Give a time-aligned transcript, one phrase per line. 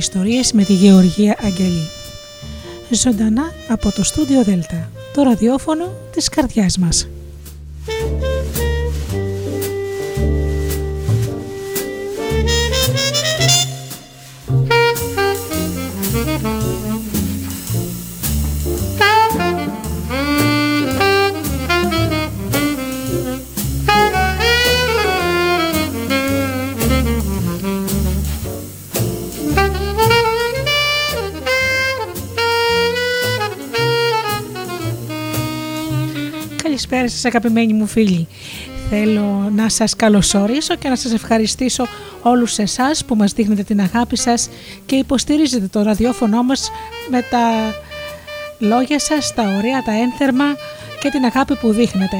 [0.00, 1.88] ιστορίες» με τη Γεωργία Αγγελή.
[2.90, 7.08] Ζωντανά από το στούντιο Δέλτα, το ραδιόφωνο της καρδιάς μας.
[37.00, 38.28] Καλησπέρα σας αγαπημένοι μου φίλοι.
[38.90, 41.86] Θέλω να σας καλωσορίσω και να σας ευχαριστήσω
[42.22, 44.48] όλους εσάς που μας δείχνετε την αγάπη σας
[44.86, 46.70] και υποστηρίζετε το ραδιόφωνο μας
[47.10, 47.74] με τα
[48.58, 50.44] λόγια σας, τα ωραία, τα ένθερμα
[51.00, 52.16] και την αγάπη που δείχνετε.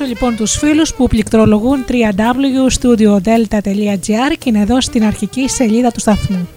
[0.00, 6.48] Καλωσορίζω λοιπόν τους φίλους που πληκτρολογούν www.studiodelta.gr και είναι εδώ στην αρχική σελίδα του σταθμού.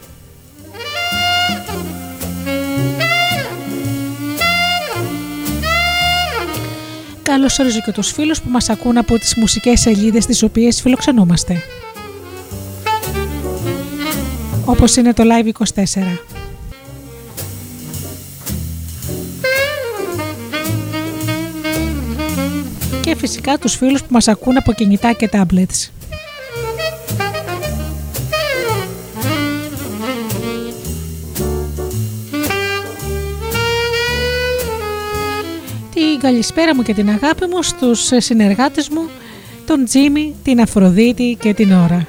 [7.24, 11.62] Καλωσορίζω και τους φίλους που μας ακούν από τις μουσικές σελίδες τις οποίες φιλοξενούμαστε.
[14.66, 15.54] Όπως είναι το Live 24.
[23.26, 25.90] Φυσικά τους φίλους που μας ακούν από κινητά και tablets.
[35.94, 39.10] Την καλησπέρα μου και την αγάπη μου στους συνεργάτες μου,
[39.66, 42.08] τον Τζίμι, την Αφροδίτη και την Ωρα.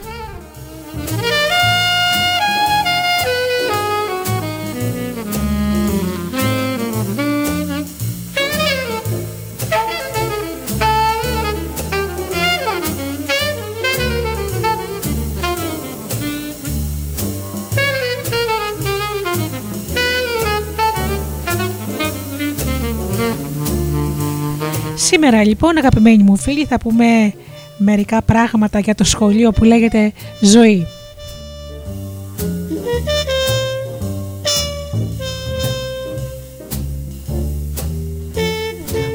[25.05, 27.35] Σήμερα λοιπόν αγαπημένοι μου φίλοι θα πούμε
[27.77, 30.87] μερικά πράγματα για το σχολείο που λέγεται ζωή.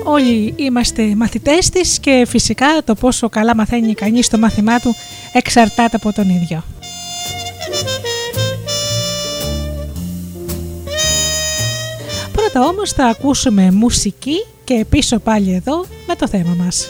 [0.03, 4.95] Όλοι είμαστε μαθητές της και φυσικά το πόσο καλά μαθαίνει κανείς το μάθημά του
[5.33, 6.63] εξαρτάται από τον ίδιο.
[12.51, 16.89] Πρώτα όμως θα ακούσουμε μουσική και πίσω πάλι εδώ με το θέμα μας.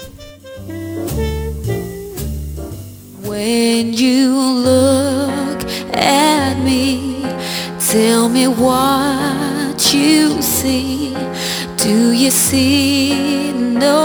[3.27, 4.21] When you
[4.67, 5.59] look
[5.93, 6.85] at me,
[7.91, 11.13] tell me what you see.
[11.85, 13.51] Do you see
[13.85, 14.01] no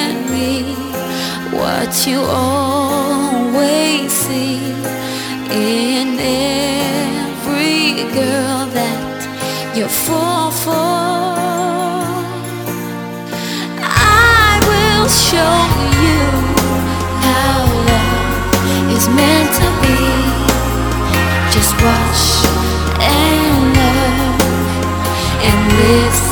[0.00, 0.50] in me
[1.58, 2.73] what you always
[4.08, 5.04] see?
[5.54, 9.18] in every girl that
[9.76, 10.72] you fall for.
[13.80, 15.56] I will show
[16.04, 16.22] you
[17.26, 17.56] how
[17.90, 19.98] love is meant to be.
[21.54, 22.24] Just watch
[23.00, 24.34] and learn
[25.48, 26.23] and listen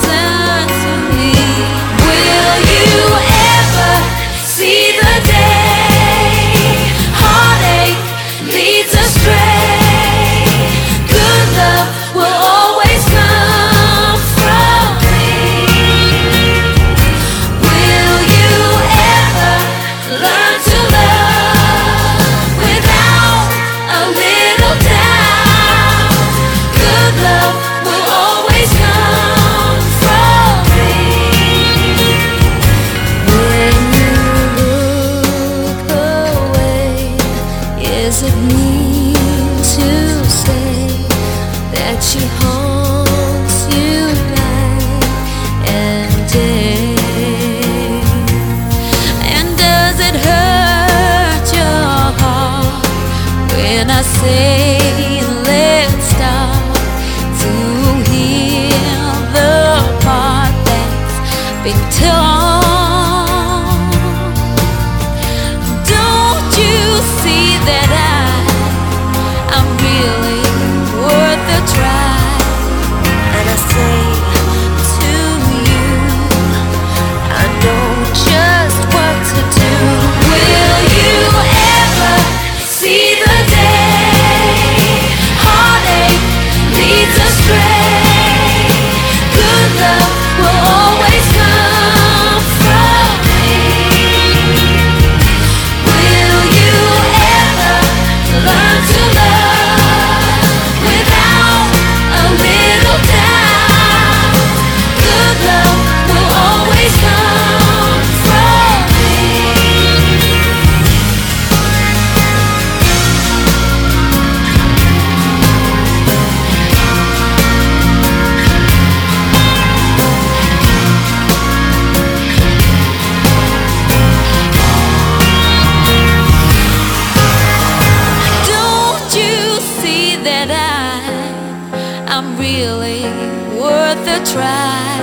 [134.33, 134.97] try,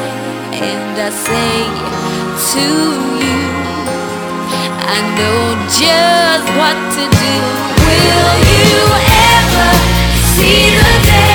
[0.53, 1.61] and I say
[2.49, 2.65] to
[3.21, 3.41] you,
[4.89, 7.35] I know just what to do.
[7.85, 8.79] Will you
[9.37, 9.69] ever
[10.33, 11.28] see the day?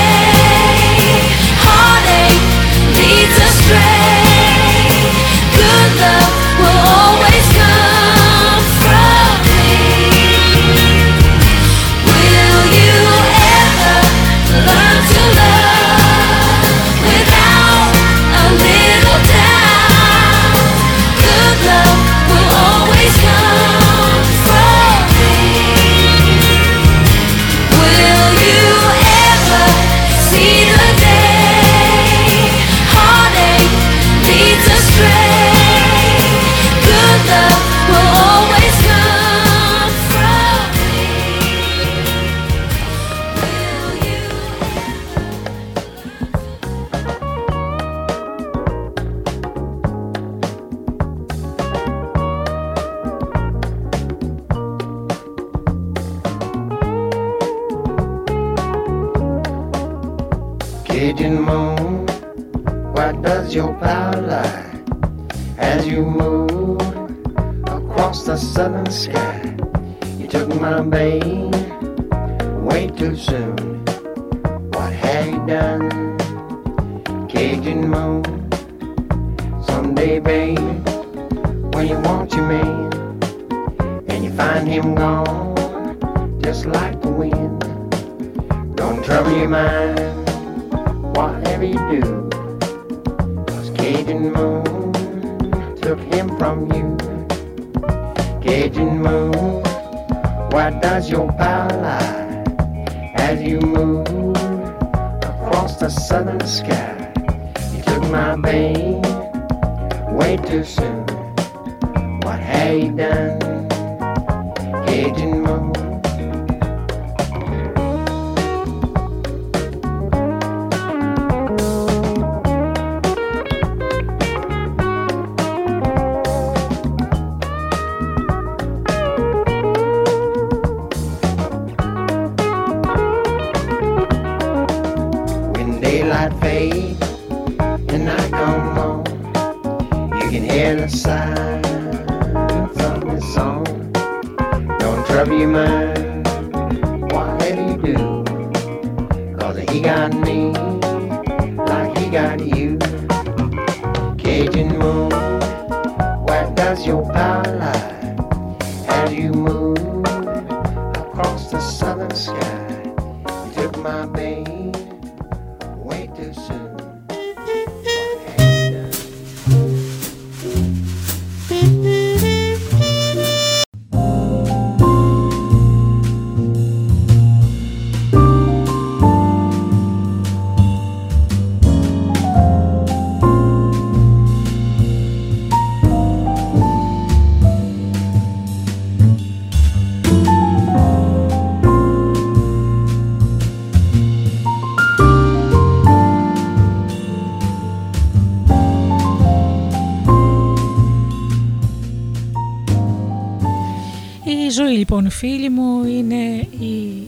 [204.34, 207.02] Η ζωή λοιπόν φίλοι μου είναι η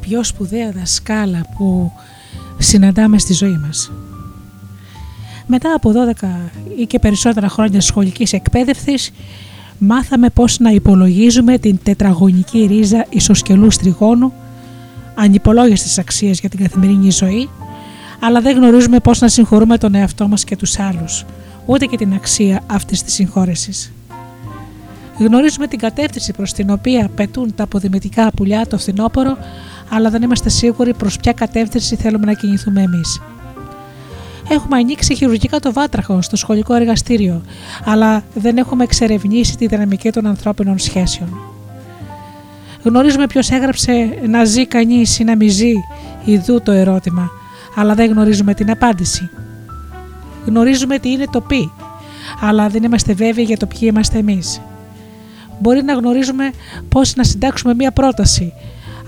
[0.00, 1.92] πιο σπουδαία δασκάλα που
[2.58, 3.92] συναντάμε στη ζωή μας.
[5.46, 6.26] Μετά από 12
[6.76, 9.12] ή και περισσότερα χρόνια σχολικής εκπαίδευσης
[9.78, 14.32] μάθαμε πώς να υπολογίζουμε την τετραγωνική ρίζα ισοσκελούς τριγώνου
[15.14, 17.48] ανυπολόγιστες αξίες για την καθημερινή ζωή
[18.20, 21.24] αλλά δεν γνωρίζουμε πώς να συγχωρούμε τον εαυτό μας και τους άλλους
[21.66, 23.92] ούτε και την αξία αυτής της συγχώρεσης.
[25.18, 29.36] Γνωρίζουμε την κατεύθυνση προς την οποία πετούν τα αποδημητικά πουλιά το φθινόπωρο,
[29.90, 33.20] αλλά δεν είμαστε σίγουροι προς ποια κατεύθυνση θέλουμε να κινηθούμε εμείς.
[34.48, 37.42] Έχουμε ανοίξει χειρουργικά το βάτραχο στο σχολικό εργαστήριο,
[37.84, 41.40] αλλά δεν έχουμε εξερευνήσει τη δυναμική των ανθρώπινων σχέσεων.
[42.82, 45.72] Γνωρίζουμε ποιος έγραψε να ζει κανείς ή να μη ζει,
[46.24, 47.30] ιδού το ερώτημα,
[47.76, 49.30] αλλά δεν γνωρίζουμε την απάντηση.
[50.46, 51.72] Γνωρίζουμε τι είναι το πι,
[52.40, 54.60] αλλά δεν είμαστε βέβαιοι για το ποιοι είμαστε εμείς.
[55.62, 56.50] Μπορεί να γνωρίζουμε
[56.88, 58.52] πώς να συντάξουμε μία πρόταση,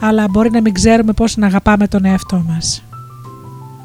[0.00, 2.82] αλλά μπορεί να μην ξέρουμε πώς να αγαπάμε τον εαυτό μας.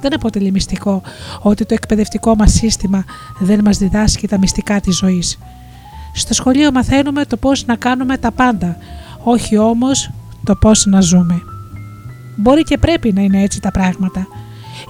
[0.02, 1.02] Δεν αποτελεί μυστικό
[1.42, 3.04] ότι το εκπαιδευτικό μας σύστημα
[3.40, 5.38] δεν μας διδάσκει τα μυστικά της ζωής.
[6.14, 8.78] Στο σχολείο μαθαίνουμε το πώς να κάνουμε τα πάντα,
[9.24, 10.12] όχι όμως
[10.44, 11.42] το πώς να ζούμε.
[12.36, 14.28] Μπορεί και πρέπει να είναι έτσι τα πράγματα.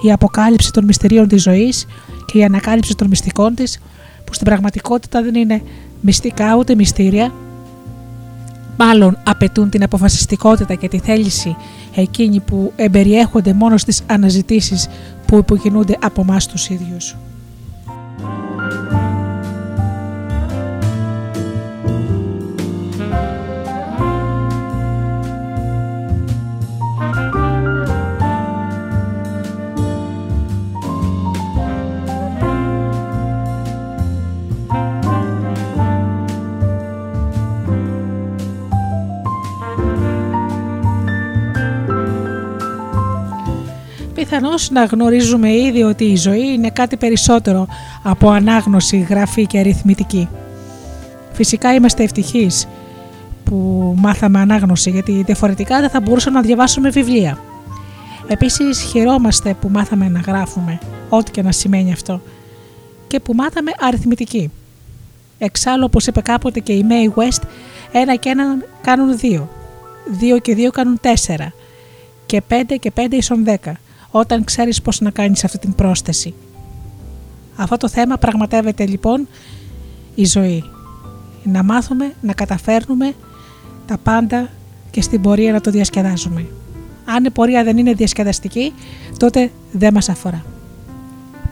[0.02, 1.86] η αποκάλυψη των μυστηρίων της ζωής
[2.26, 3.78] και η ανακάλυψη των μυστικών της,
[4.24, 5.62] που στην πραγματικότητα δεν είναι
[6.00, 7.32] μυστικά ούτε μυστήρια,
[8.80, 11.56] μάλλον απαιτούν την αποφασιστικότητα και τη θέληση
[11.94, 14.88] εκείνοι που εμπεριέχονται μόνο στις αναζητήσεις
[15.26, 17.16] που υποκινούνται από εμάς τους ίδιους.
[44.30, 47.66] Πιθανώς να γνωρίζουμε ήδη ότι η ζωή είναι κάτι περισσότερο
[48.02, 50.28] από ανάγνωση, γραφή και αριθμητική.
[51.32, 52.68] Φυσικά είμαστε ευτυχείς
[53.44, 53.54] που
[53.98, 57.38] μάθαμε ανάγνωση γιατί διαφορετικά δεν θα μπορούσαμε να διαβάσουμε βιβλία.
[58.26, 62.20] Επίσης χαιρόμαστε που μάθαμε να γράφουμε, ό,τι και να σημαίνει αυτό,
[63.06, 64.50] και που μάθαμε αριθμητική.
[65.38, 67.42] Εξάλλου όπως είπε κάποτε και η May West,
[67.92, 68.44] ένα και ένα
[68.80, 69.48] κάνουν δύο,
[70.10, 71.52] δύο και δύο κάνουν τέσσερα
[72.26, 73.76] και πέντε και πέντε ίσον δέκα
[74.10, 76.34] όταν ξέρεις πώς να κάνεις αυτή την πρόσθεση.
[77.56, 79.28] Αυτό το θέμα πραγματεύεται λοιπόν
[80.14, 80.64] η ζωή.
[81.42, 83.12] Να μάθουμε, να καταφέρνουμε
[83.86, 84.48] τα πάντα
[84.90, 86.46] και στην πορεία να το διασκεδάζουμε.
[87.04, 88.72] Αν η πορεία δεν είναι διασκεδαστική,
[89.16, 90.44] τότε δεν μας αφορά.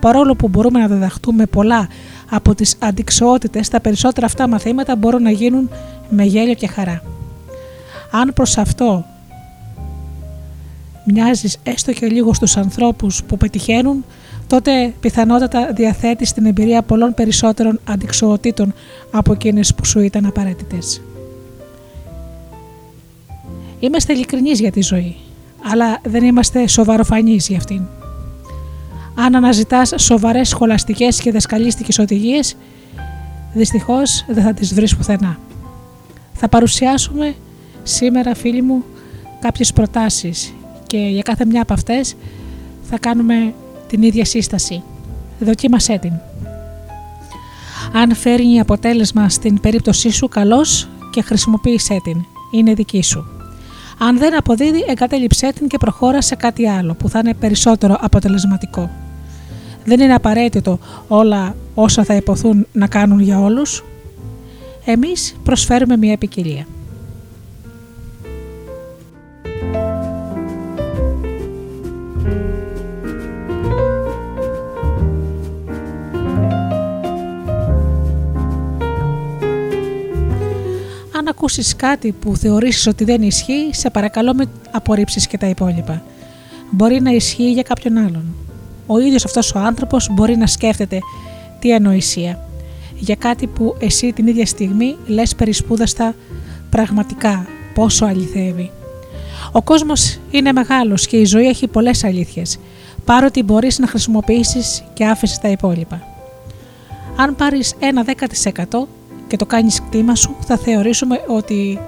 [0.00, 1.88] Παρόλο που μπορούμε να διδαχτούμε πολλά
[2.30, 5.70] από τις αντικσοότητες, τα περισσότερα αυτά μαθήματα μπορούν να γίνουν
[6.10, 7.02] με γέλιο και χαρά.
[8.10, 9.04] Αν προς αυτό
[11.12, 14.04] μοιάζεις έστω και λίγο στους ανθρώπους που πετυχαίνουν,
[14.46, 18.74] τότε πιθανότατα διαθέτεις την εμπειρία πολλών περισσότερων αντικσοοτήτων
[19.10, 21.00] από εκείνες που σου ήταν απαραίτητες.
[23.80, 25.16] Είμαστε ειλικρινείς για τη ζωή,
[25.72, 27.82] αλλά δεν είμαστε σοβαροφανείς για αυτήν.
[29.14, 32.56] Αν αναζητάς σοβαρές σχολαστικές και δασκαλίστικες οδηγίες,
[33.52, 35.38] δυστυχώς δεν θα τις βρεις πουθενά.
[36.32, 37.34] Θα παρουσιάσουμε
[37.82, 38.84] σήμερα φίλοι μου
[39.40, 40.54] κάποιες προτάσεις
[40.88, 42.14] και για κάθε μια από αυτές
[42.82, 43.54] θα κάνουμε
[43.88, 44.82] την ίδια σύσταση.
[45.38, 46.12] Δοκίμασέ την.
[47.92, 52.24] Αν φέρνει αποτέλεσμα στην περίπτωσή σου, καλώς και χρησιμοποίησέ την.
[52.52, 53.26] Είναι δική σου.
[53.98, 58.90] Αν δεν αποδίδει, εγκατέλειψέ την και προχώρα σε κάτι άλλο που θα είναι περισσότερο αποτελεσματικό.
[59.84, 60.78] Δεν είναι απαραίτητο
[61.08, 63.84] όλα όσα θα υποθούν να κάνουν για όλους.
[64.84, 66.66] Εμείς προσφέρουμε μια ποικιλία.
[81.38, 86.02] Ακούσεις κάτι που θεωρήσεις ότι δεν ισχύει, σε παρακαλώ με απορρίψεις και τα υπόλοιπα.
[86.70, 88.24] Μπορεί να ισχύει για κάποιον άλλον.
[88.86, 90.98] Ο ίδιος αυτός ο άνθρωπος μπορεί να σκέφτεται
[91.58, 92.48] τι ανοησία.
[92.98, 96.14] Για κάτι που εσύ την ίδια στιγμή λες περισπούδαστα
[96.70, 98.70] πραγματικά πόσο αληθεύει.
[99.52, 102.58] Ο κόσμος είναι μεγάλος και η ζωή έχει πολλές αλήθειες,
[103.04, 106.02] παρότι μπορείς να χρησιμοποιήσεις και άφησες τα υπόλοιπα.
[107.16, 108.88] Αν πάρεις ένα 10%
[109.28, 111.78] και το κάνεις κτήμα σου, θα θεωρήσουμε ότι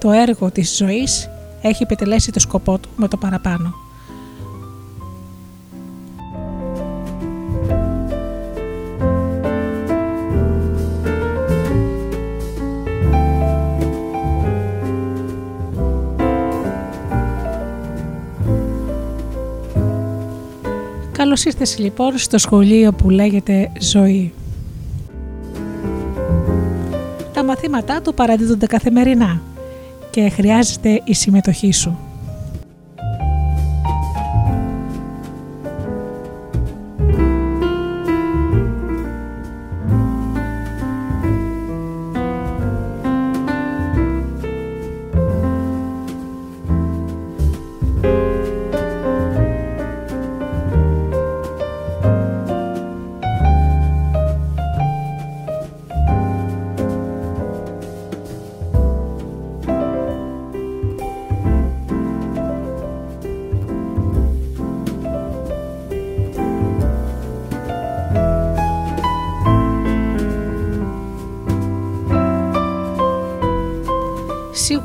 [0.00, 1.28] το έργο της ζωής
[1.62, 3.74] έχει επιτελέσει το σκοπό του με το παραπάνω.
[21.12, 24.32] Καλώς ήρθες λοιπόν στο σχολείο που λέγεται Ζωή.
[27.46, 29.40] Μαθήματά του παραδίδονται καθημερινά
[30.10, 32.05] και χρειάζεται η συμμετοχή σου.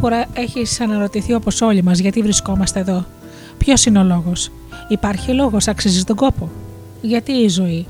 [0.03, 3.05] Σίγουρα έχεις αναρωτηθεί όπως όλοι μας γιατί βρισκόμαστε εδώ;
[3.57, 4.51] Ποιος είναι ο λόγος,
[4.87, 6.49] Υπάρχει λόγος, αξίζει τον κόπο;
[7.01, 7.85] Γιατί η ζωή;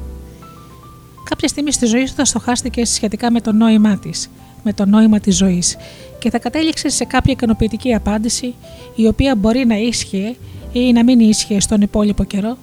[1.23, 4.29] Κάποια στιγμή στη ζωή σου θα στοχάστηκες σχετικά με το νόημά της,
[4.63, 5.77] με το νόημα της ζωής
[6.19, 8.53] και θα κατέληξες σε κάποια ικανοποιητική απάντηση
[8.95, 10.35] η οποία μπορεί να ίσχυε
[10.71, 12.57] ή να μην ίσχυε στον υπόλοιπο καιρό,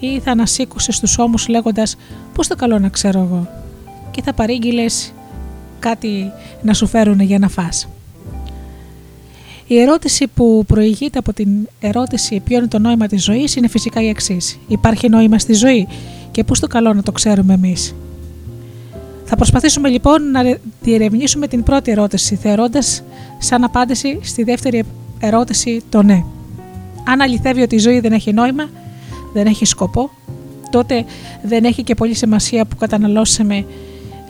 [0.00, 1.96] ή θα ανασήκωσε στους ώμους λέγοντας
[2.34, 3.48] «Πώς το καλό να ξέρω εγώ»
[4.10, 5.12] και θα παρήγγειλες
[5.78, 7.88] κάτι να σου φέρουν για να φας.
[9.72, 11.48] Η ερώτηση που προηγείται από την
[11.80, 14.58] ερώτηση ποιο είναι το νόημα της ζωής είναι φυσικά η εξής.
[14.66, 15.88] Υπάρχει νόημα στη ζωή
[16.30, 17.94] και πώς το καλό να το ξέρουμε εμείς.
[19.24, 20.40] Θα προσπαθήσουμε λοιπόν να
[20.80, 23.02] διερευνήσουμε την πρώτη ερώτηση θεωρώντας
[23.38, 24.84] σαν απάντηση στη δεύτερη
[25.20, 26.24] ερώτηση το ναι.
[27.04, 28.70] Αν αληθεύει ότι η ζωή δεν έχει νόημα,
[29.32, 30.10] δεν έχει σκοπό,
[30.70, 31.04] τότε
[31.42, 33.64] δεν έχει και πολύ σημασία που καταναλώσαμε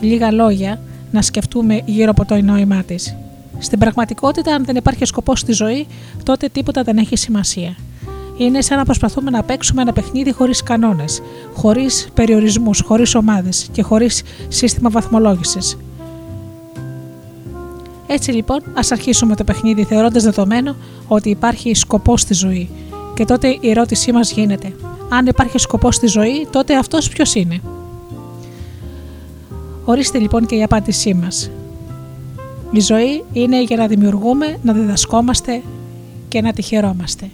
[0.01, 3.17] λίγα λόγια να σκεφτούμε γύρω από το νόημά της.
[3.63, 5.87] Στην πραγματικότητα, αν δεν υπάρχει σκοπός στη ζωή,
[6.23, 7.77] τότε τίποτα δεν έχει σημασία.
[8.37, 11.23] Είναι σαν να προσπαθούμε να παίξουμε ένα παιχνίδι χωρίς κανόνες,
[11.55, 15.79] χωρίς περιορισμούς, χωρίς ομάδες και χωρίς σύστημα βαθμολόγησης.
[18.07, 20.77] Έτσι λοιπόν, ας αρχίσουμε το παιχνίδι θεωρώντας δεδομένο
[21.09, 22.71] ότι υπάρχει σκοπός στη ζωή.
[23.15, 24.73] Και τότε η ερώτησή μας γίνεται:
[25.09, 27.61] Αν υπάρχει σκοπός στη ζωή, τότε αυτός ποιος είναι;
[29.85, 31.51] Ορίστε λοιπόν και η απάντησή μας.
[32.75, 35.63] Η ζωή είναι για να δημιουργούμε, να διδασκόμαστε
[36.29, 37.31] και να τη χαιρόμαστε.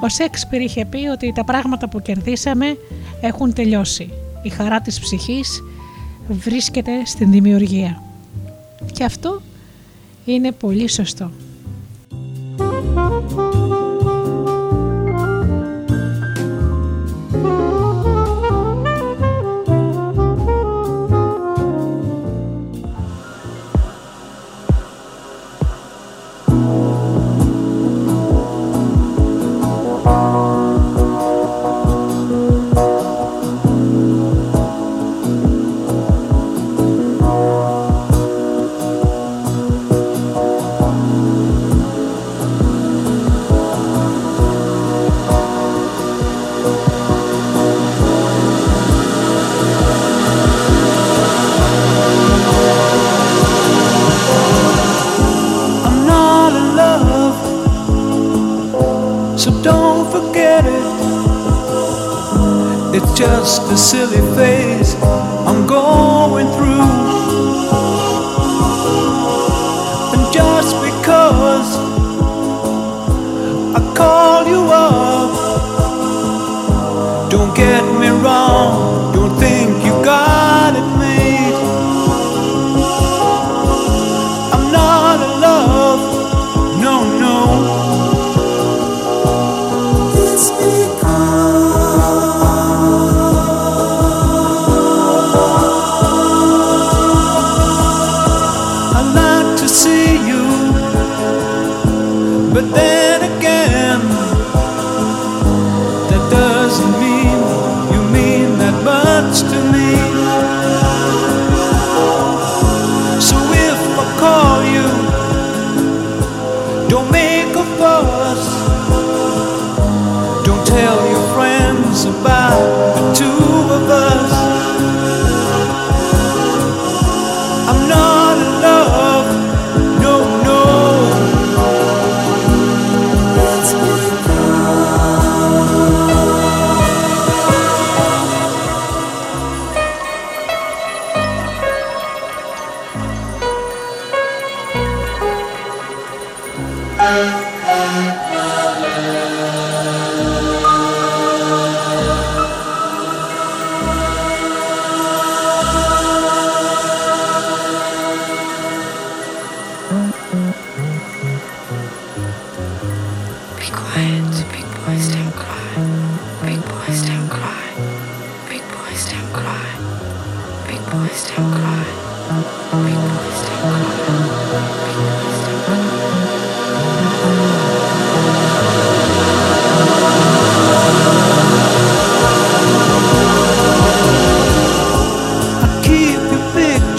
[0.00, 2.76] Ο Σέξπιρ είχε πει ότι τα πράγματα που κερδίσαμε
[3.20, 4.10] έχουν τελειώσει.
[4.46, 5.62] Η χαρά της ψυχής
[6.28, 8.02] βρίσκεται στην δημιουργία.
[8.92, 9.42] Και αυτό
[10.24, 11.30] είναι πολύ σωστό.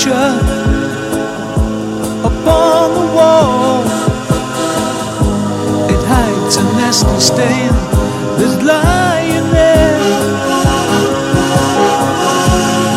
[0.08, 0.40] picture
[2.24, 3.84] upon the wall.
[5.90, 7.72] It hides a nasty stain
[8.38, 10.00] that's lying there.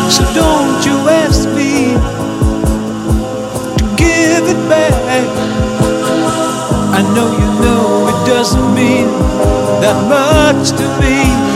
[0.09, 1.95] So don't you ask me
[3.77, 4.93] to give it back.
[6.93, 9.07] I know you know it doesn't mean
[9.81, 11.50] that much to me.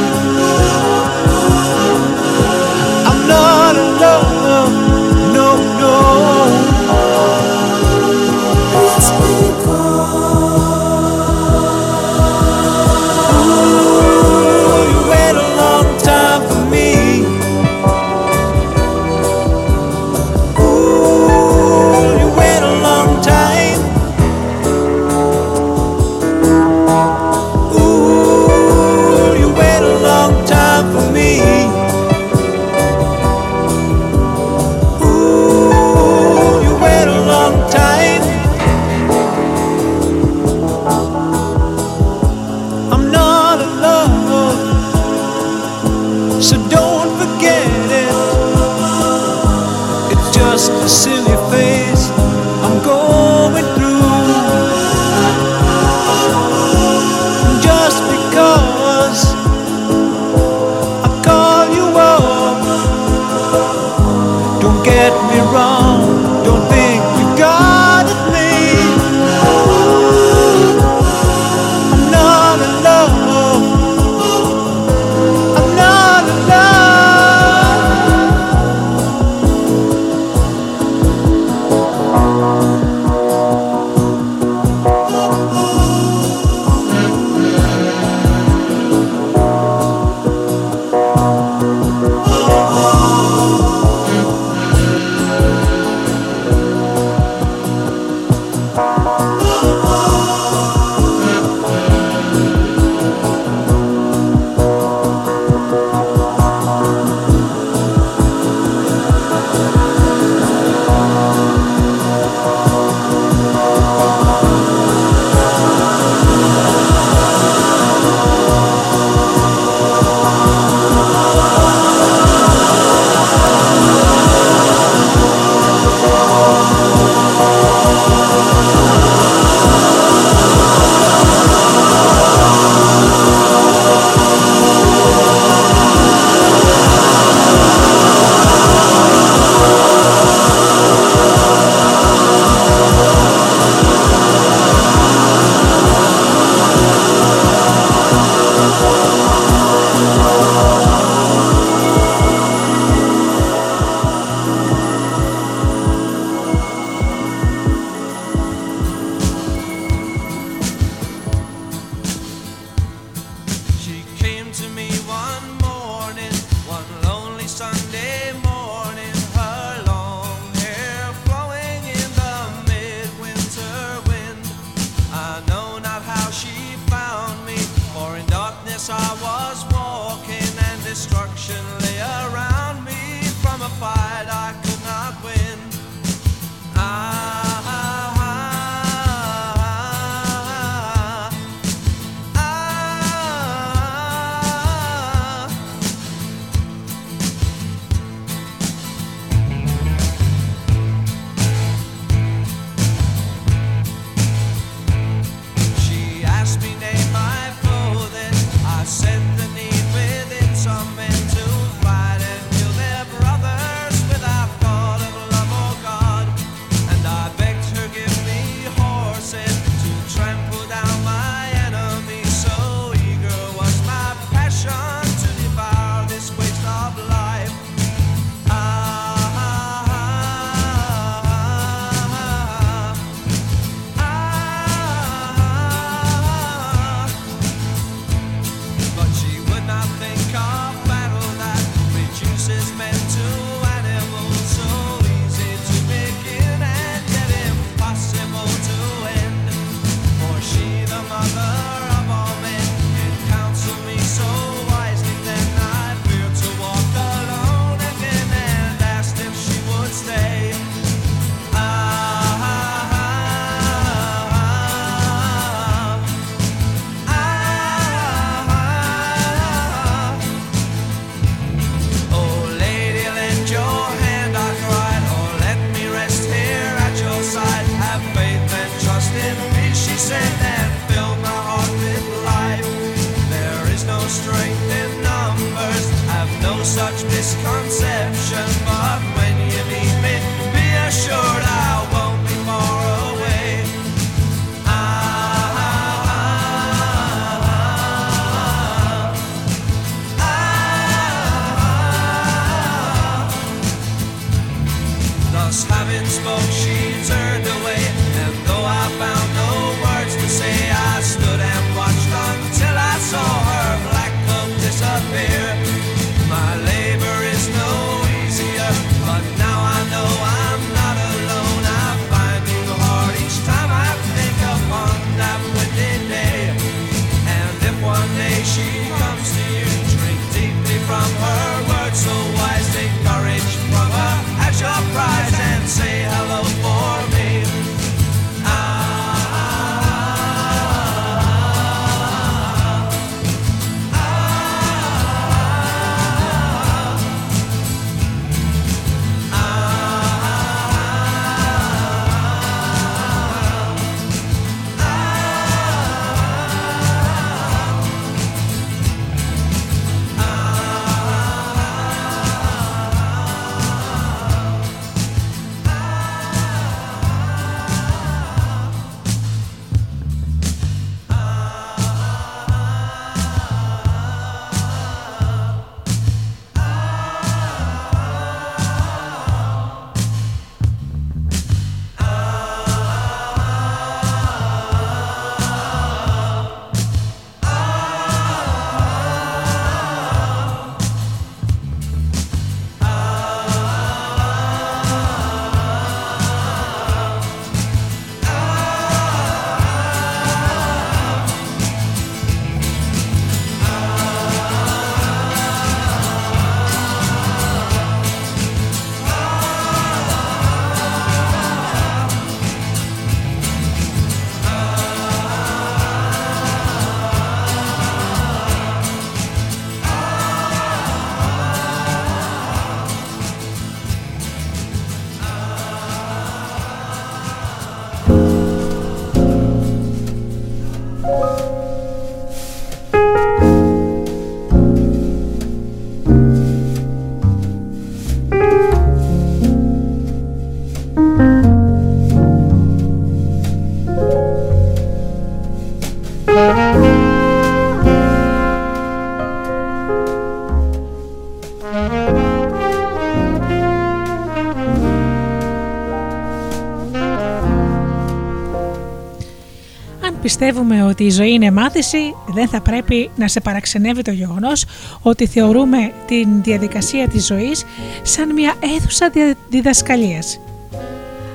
[460.37, 464.65] Πιστεύουμε ότι η ζωή είναι μάθηση, δεν θα πρέπει να σε παραξενεύει το γεγονός
[465.01, 467.65] ότι θεωρούμε την διαδικασία της ζωής
[468.01, 469.11] σαν μια αίθουσα
[469.49, 470.39] διδασκαλίας.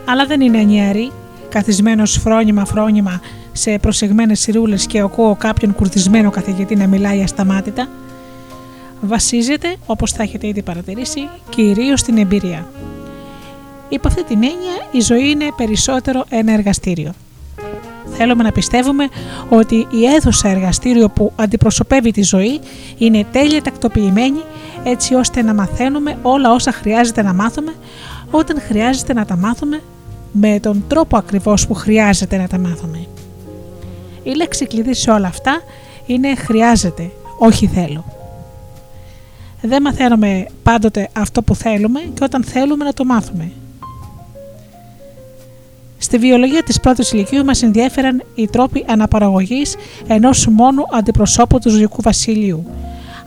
[0.05, 1.13] Αλλά δεν είναι νιάρη,
[1.49, 3.21] καθισμένος φρόνημα-φρόνημα
[3.53, 7.89] σε προσεγμένες σιρούλες και ακούω κάποιον κουρδισμένο καθηγητή να μιλάει ασταμάτητα.
[9.01, 12.69] Βασίζεται, όπως θα έχετε ήδη παρατηρήσει, κυρίως στην εμπειρία.
[13.89, 17.13] Υπό αυτή την έννοια η ζωή είναι περισσότερο ένα εργαστήριο.
[18.22, 19.09] Θέλουμε να πιστεύουμε
[19.48, 22.61] ότι η αίθουσα εργαστήριο που αντιπροσωπεύει τη ζωή
[22.98, 24.40] είναι τέλεια τακτοποιημένη
[24.85, 27.74] έτσι ώστε να μαθαίνουμε όλα όσα χρειάζεται να μάθουμε
[28.30, 29.80] όταν χρειάζεται να τα μάθουμε
[30.33, 33.06] με τον τρόπο ακριβώς που χρειάζεται να τα μάθουμε.
[34.22, 35.61] Η λέξη κλειδί σε όλα αυτά
[36.06, 38.04] είναι χρειάζεται, όχι θέλω.
[39.61, 43.52] Δεν μαθαίνουμε πάντοτε αυτό που θέλουμε και όταν θέλουμε να το μάθουμε.
[46.03, 52.03] Στη βιολογία της πρώτης ηλικίου μας ενδιέφεραν οι τρόποι αναπαραγωγής ενός μόνου αντιπροσώπου του ζωικού
[52.03, 52.67] βασιλείου.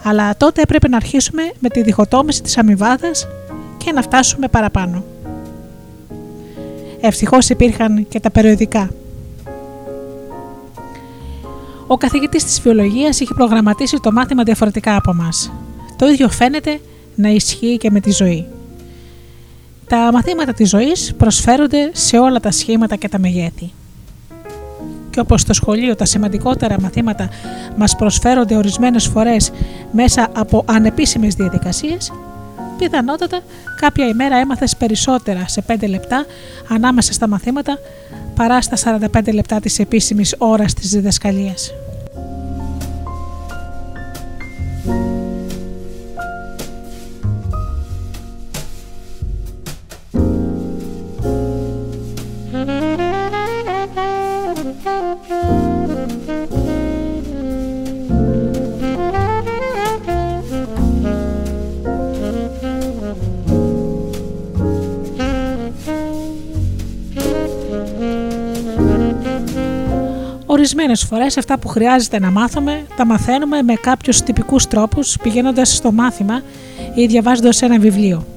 [0.03, 3.27] Αλλά τότε έπρεπε να αρχίσουμε με τη διχοτόμηση της αμοιβάδας
[3.77, 5.03] και να φτάσουμε παραπάνω.
[7.01, 8.89] Ευτυχώς υπήρχαν και τα περιοδικά.
[11.87, 15.51] Ο καθηγητής της βιολογίας είχε προγραμματίσει το μάθημα διαφορετικά από μας.
[15.97, 16.79] Το ίδιο φαίνεται
[17.15, 18.45] να ισχύει και με τη ζωή.
[19.87, 23.71] Τα μαθήματα της ζωής προσφέρονται σε όλα τα σχήματα και τα μεγέθη.
[25.09, 27.29] Και όπως στο σχολείο τα σημαντικότερα μαθήματα
[27.77, 29.51] μας προσφέρονται ορισμένες φορές
[29.91, 32.11] μέσα από ανεπίσημες διαδικασίες,
[32.77, 33.39] πιθανότατα
[33.79, 36.25] κάποια ημέρα έμαθες περισσότερα σε 5 λεπτά
[36.69, 37.79] ανάμεσα στα μαθήματα
[38.35, 41.73] παρά στα 45 λεπτά της επίσημης ώρας της διδασκαλίας.
[70.45, 75.91] Ορισμένες φορές αυτά που χρειάζεται να μάθουμε τα μαθαίνουμε με κάποιους τυπικούς τρόπους πηγαίνοντας στο
[75.91, 76.41] μάθημα
[76.95, 78.32] ή διαβάζοντας ένα βιβλίο.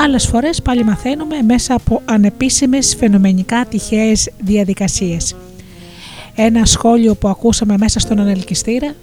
[0.00, 5.36] Άλλες φορές πάλι μαθαίνουμε μέσα από ανεπίσημες φαινομενικά τυχαίες διαδικασίες.
[6.34, 8.94] Ένα σχόλιο που ακούσαμε μέσα στον ανελκυστήρα,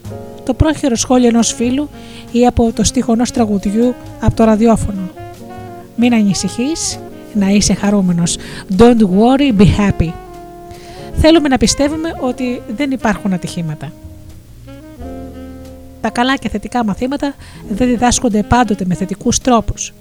[0.45, 1.89] το πρόχειρο σχόλιο ενός φίλου
[2.31, 5.09] ή από το στίχο ενός τραγουδιού από το ραδιόφωνο.
[5.95, 6.99] Μην ανησυχείς,
[7.33, 8.37] να είσαι χαρούμενος.
[8.77, 10.11] Don't worry, be happy.
[11.15, 13.91] Θέλουμε να πιστεύουμε ότι δεν υπάρχουν ατυχήματα.
[16.01, 17.35] Τα καλά και θετικά μαθήματα
[17.69, 19.93] δεν διδάσκονται πάντοτε με θετικούς τρόπους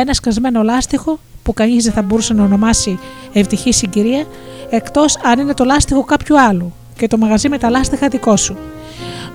[0.00, 2.98] ένα σκασμένο λάστιχο που κανείς δεν θα μπορούσε να ονομάσει
[3.32, 4.24] ευτυχή συγκυρία,
[4.70, 8.56] εκτός αν είναι το λάστιχο κάποιου άλλου και το μαγαζί με τα λάστιχα δικό σου.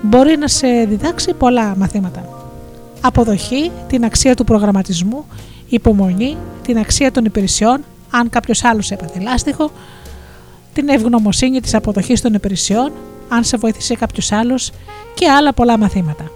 [0.02, 2.28] Μπορεί να σε διδάξει πολλά μαθήματα.
[3.00, 5.24] Αποδοχή, την αξία του προγραμματισμού,
[5.68, 9.70] υπομονή, την αξία των υπηρεσιών, αν κάποιος άλλος έπαθε λάστιχο,
[10.72, 12.92] την ευγνωμοσύνη της αποδοχής των υπηρεσιών,
[13.28, 14.70] αν σε βοήθησε κάποιος άλλος
[15.14, 16.30] και άλλα πολλά μαθήματα.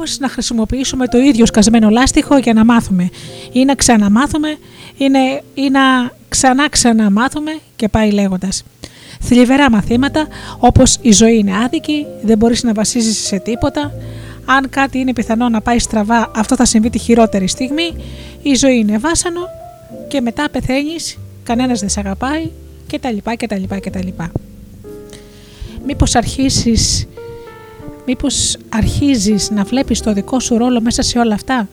[0.00, 3.08] Μπορούμε όμως να χρησιμοποιήσουμε το ίδιο σκασμένο λάστιχο για να μάθουμε
[3.52, 4.58] ή να ξαναμάθουμε
[4.96, 5.80] είναι, ή να
[6.28, 8.64] ξανά ξαναμάθουμε και πάει λέγοντας.
[9.20, 10.26] Θλιβερά μαθήματα
[10.58, 13.92] όπως η ζωή είναι άδικη, δεν μπορείς να βασίζεις σε τίποτα,
[14.44, 17.94] αν κάτι είναι πιθανό να πάει στραβά αυτό θα συμβεί τη χειρότερη στιγμή,
[18.42, 19.40] η ζωή είναι βάσανο
[20.08, 22.50] και μετά πεθαίνεις, κανένας δεν σε αγαπάει
[22.92, 23.16] κτλ.
[23.36, 24.08] κτλ, κτλ.
[25.86, 27.06] Μήπως αρχίσεις
[28.12, 31.68] Μήπως αρχίζεις να βλέπεις το δικό σου ρόλο μέσα σε όλα αυτά;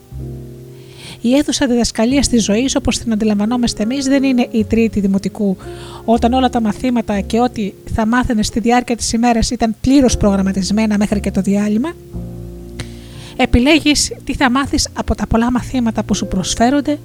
[1.20, 5.56] Η αίθουσα διδασκαλίας της ζωής, όπως την αντιλαμβανόμαστε εμείς, δεν είναι η τρίτη δημοτικού,
[6.04, 10.98] όταν όλα τα μαθήματα και ό,τι θα μάθαινες στη διάρκεια της ημέρας ήταν πλήρως προγραμματισμένα
[10.98, 11.92] μέχρι και το διάλειμμα.
[13.36, 16.98] Επιλέγεις τι θα μάθεις από τα πολλά μαθήματα που σου προσφέρονται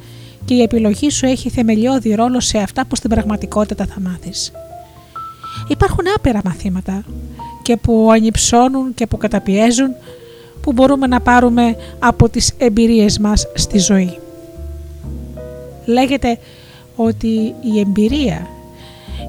[0.46, 4.52] και η επιλογή σου έχει θεμελιώδη ρόλο σε αυτά που στην πραγματικότητα θα μάθεις.
[5.68, 7.04] Υπάρχουν άπειρα μαθήματα
[7.64, 9.96] και που ανυψώνουν και που καταπιέζουν
[10.62, 14.18] που μπορούμε να πάρουμε από τις εμπειρίες μας στη ζωή.
[15.86, 16.40] Λέγεται
[16.96, 18.48] ότι η εμπειρία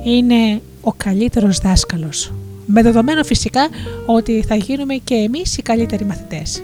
[0.05, 2.33] είναι ο καλύτερος δάσκαλος.
[2.67, 3.69] Με δεδομένο φυσικά
[4.07, 6.63] ότι θα γίνουμε και εμείς οι καλύτεροι μαθητές.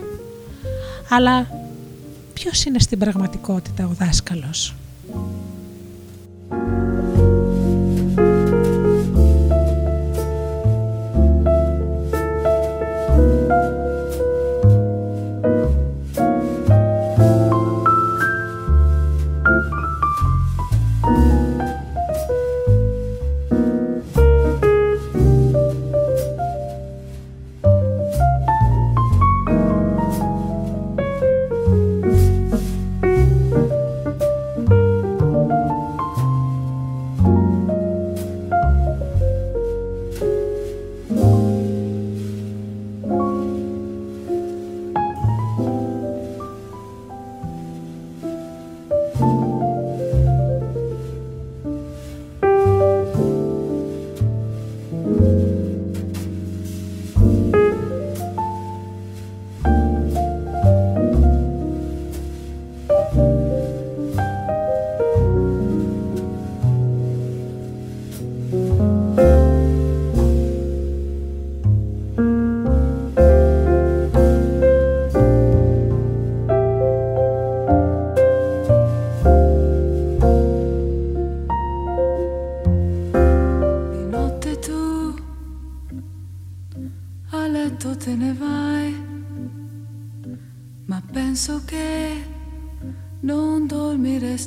[1.10, 1.46] Αλλά
[2.32, 4.74] ποιος είναι στην πραγματικότητα ο δάσκαλος;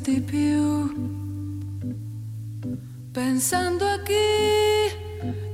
[0.04, 1.12] dormiresti più.
[3.12, 4.14] Pensando a chi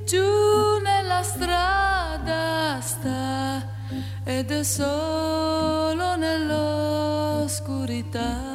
[0.05, 3.65] giù nella strada sta
[4.23, 8.47] ed è solo nell'oscurità.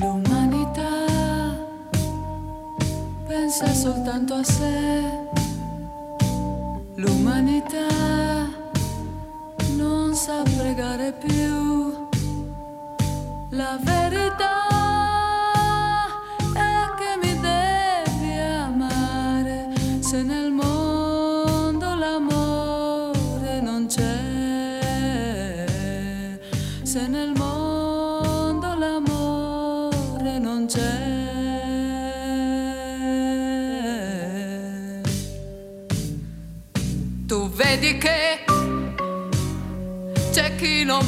[0.00, 1.06] L'umanità
[3.26, 4.97] pensa soltanto a sé.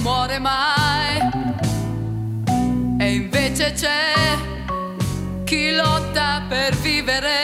[0.01, 1.18] Muore mai
[2.98, 4.36] e invece c'è
[5.44, 7.39] chi lotta per vivere.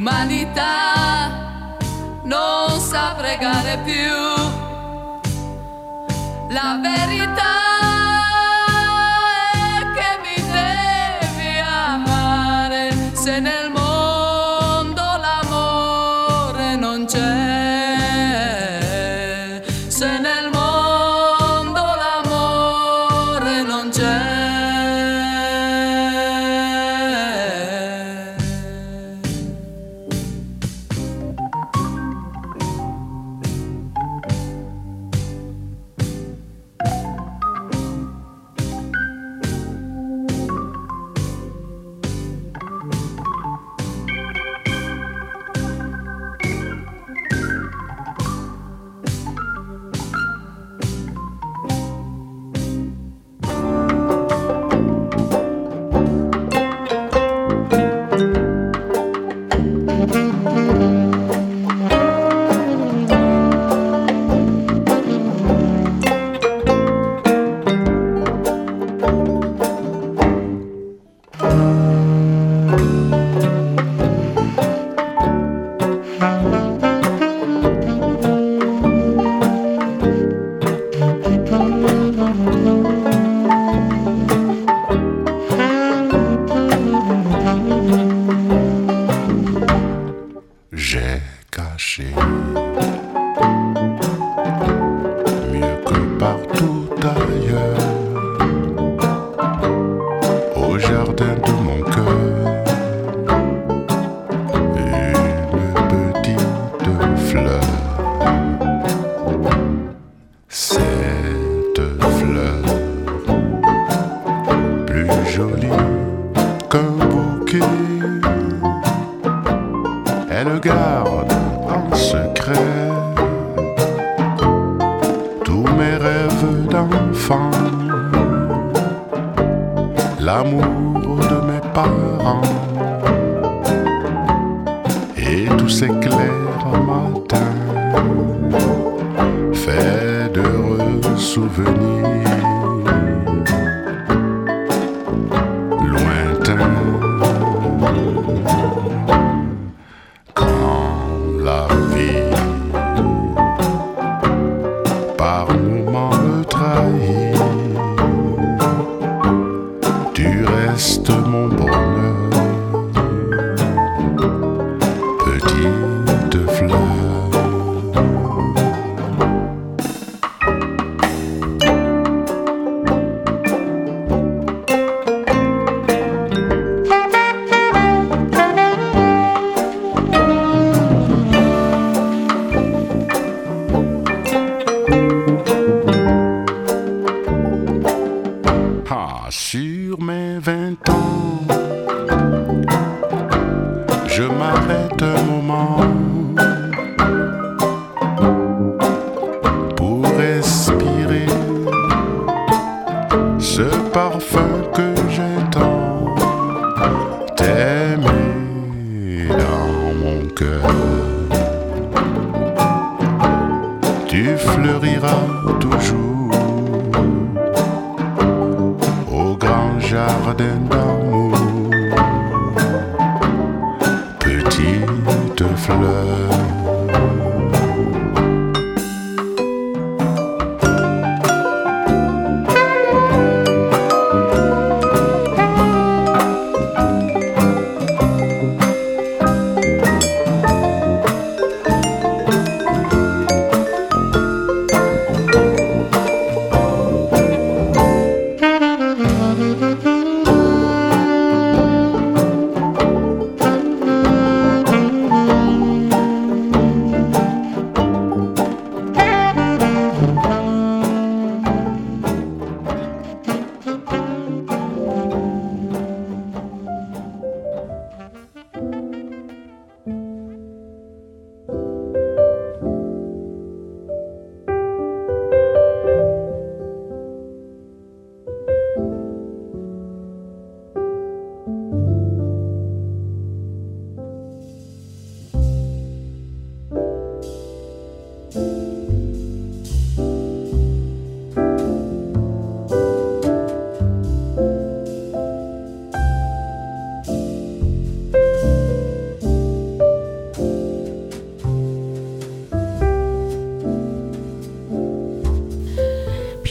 [0.00, 1.28] L'umanità
[2.22, 4.16] non sa pregare più.
[6.48, 7.59] La verità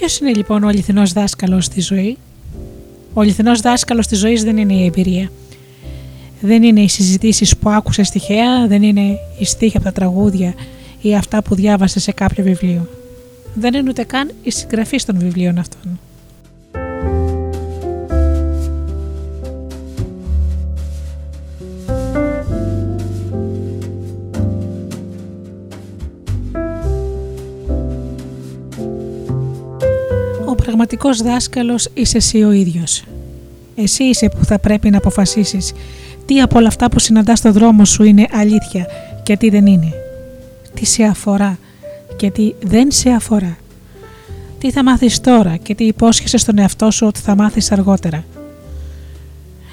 [0.09, 2.17] Ποιος είναι λοιπόν ο αληθινός δάσκαλος στη ζωή,
[3.13, 5.31] Ο αληθινός δάσκαλος της ζωής δεν είναι η εμπειρία.
[6.41, 10.53] Δεν είναι οι συζητήσεις που άκουσε τυχαία, δεν είναι οι στίχοι από τα τραγούδια
[11.01, 12.87] ή αυτά που διάβασε σε κάποιο βιβλίο.
[13.53, 15.59] Δεν είναι ούτε καν η συγγραφή των βιβλίων
[30.79, 33.03] πραγματικός δάσκαλος είσαι εσύ ο ίδιος.
[33.75, 35.73] Εσύ είσαι που θα πρέπει να αποφασίσεις
[36.25, 38.85] τι από όλα αυτά που συναντάς στο δρόμο σου είναι αλήθεια
[39.23, 39.93] και τι δεν είναι.
[40.73, 41.57] Τι σε αφορά
[42.17, 43.57] και τι δεν σε αφορά.
[44.59, 48.23] Τι θα μάθεις τώρα και τι υπόσχεσαι στον εαυτό σου ότι θα μάθεις αργότερα.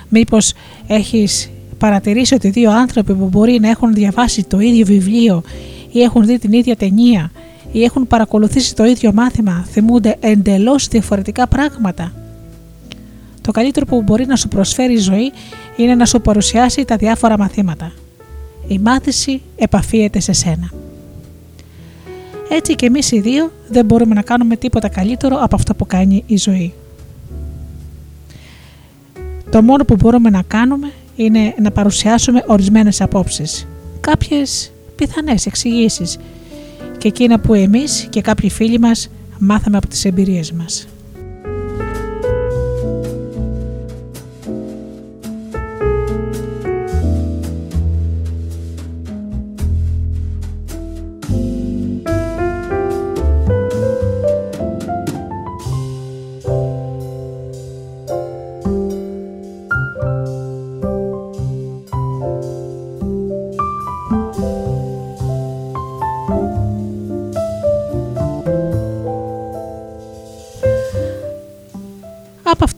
[0.09, 0.53] Μήπως
[0.87, 5.43] έχεις παρατηρήσει ότι δύο άνθρωποι που μπορεί να έχουν διαβάσει το ίδιο βιβλίο
[5.93, 7.31] ή έχουν δει την ίδια ταινία
[7.73, 12.13] ή έχουν παρακολουθήσει το ίδιο μάθημα θυμούνται εντελώς διαφορετικά πράγματα.
[13.41, 15.33] Το καλύτερο που μπορεί να σου προσφέρει η ζωή
[15.77, 17.93] είναι να σου παρουσιάσει τα διάφορα μαθήματα.
[18.69, 20.71] Η μάθηση επαφίεται σε σένα.
[22.49, 26.25] Έτσι και εμείς οι δύο δεν μπορούμε να κάνουμε τίποτα καλύτερο από αυτό που κάνει
[26.27, 26.73] η ζωή.
[29.51, 33.67] Το μόνο που μπορούμε να κάνουμε είναι να παρουσιάσουμε ορισμένες απόψεις,
[34.01, 36.19] κάποιες πιθανές εξηγήσεις
[37.07, 40.87] και εκείνα που εμείς και κάποιοι φίλοι μας μάθαμε από τις εμπειρίες μας.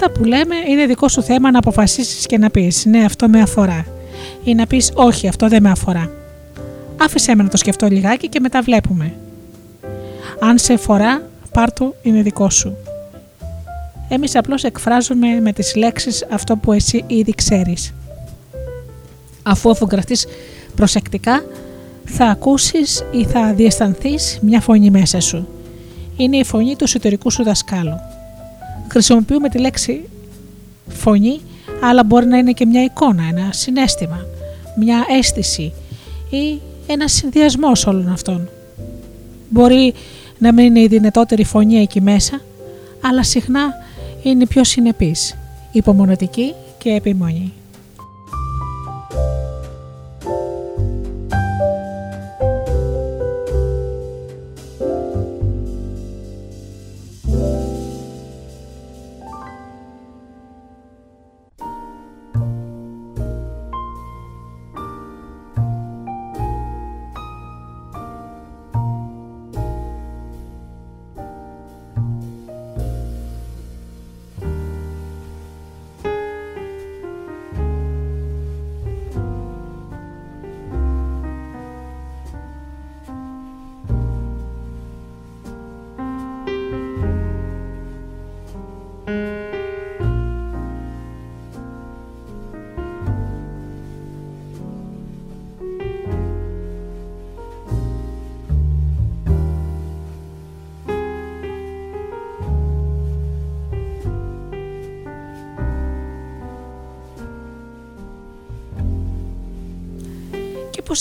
[0.09, 3.41] Αυτά που λέμε είναι δικό σου θέμα να αποφασίσεις και να πεις ναι αυτό με
[3.41, 3.87] αφορά
[4.45, 6.11] ή να πεις όχι αυτό δεν με αφορά.
[6.97, 9.15] Άφησέ με να το σκεφτώ λιγάκι και μετά βλέπουμε.
[10.41, 12.77] Αν σε αφορά πάρ' το είναι δικό σου.
[14.09, 17.95] Εμείς απλώς εκφράζουμε με τις λέξεις αυτό που εσύ ήδη ξέρεις.
[19.43, 20.27] Αφού αφογκραστείς
[20.77, 21.45] προσεκτικά
[22.05, 25.49] θα ακούσεις ή θα διαισθανθείς μια φωνή μέσα σου.
[26.17, 28.01] Είναι η φωνή του εσωτερικού σου δασκάλου
[28.91, 30.09] χρησιμοποιούμε τη λέξη
[30.89, 31.41] φωνή,
[31.81, 34.27] αλλά μπορεί να είναι και μια εικόνα, ένα συνέστημα,
[34.79, 35.73] μια αίσθηση
[36.31, 38.49] ή ένα συνδυασμό όλων αυτών.
[39.49, 39.95] Μπορεί
[40.39, 42.41] να μην είναι η δυνατότερη φωνή εκεί μέσα,
[43.01, 43.75] αλλά συχνά
[44.23, 45.37] είναι πιο συνεπής,
[45.73, 47.53] υπομονωτική και επιμονή.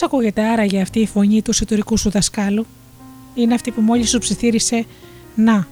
[0.05, 2.65] Ακούγεται άραγε αυτή η φωνή του εσωτερικού σου δασκάλου;
[3.35, 4.85] Είναι αυτή που μόλις σου ψιθύρισε
[5.35, 5.67] «Να,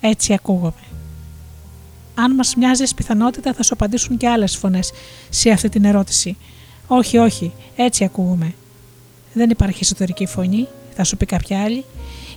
[0.00, 0.72] έτσι ακούγομαι».
[2.14, 4.92] Αν μας μοιάζεις πιθανότητα θα σου απαντήσουν και άλλες φωνές
[5.30, 6.36] σε αυτή την ερώτηση.
[6.86, 8.54] «Όχι, όχι, έτσι ακούγομαι».
[9.32, 11.84] Δεν υπάρχει εσωτερική φωνή, θα σου πει κάποια άλλη,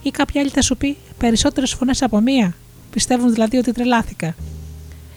[0.01, 2.55] ή κάποια άλλη θα σου πει περισσότερες φωνές από μία.
[2.91, 4.35] Πιστεύουν δηλαδή ότι τρελάθηκα.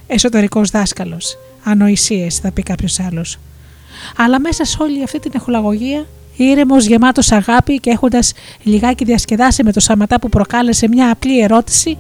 [0.07, 1.39] Εσωτερικός δάσκαλος.
[1.65, 3.39] Ανοησίες θα πει κάποιος άλλος
[4.17, 8.33] αλλά μέσα σε όλη αυτή την εχολαγωγία, ήρεμος, γεμάτος αγάπη και έχοντας
[8.63, 11.97] λιγάκι διασκεδάσει με το σαματά που προκάλεσε μια απλή ερώτηση,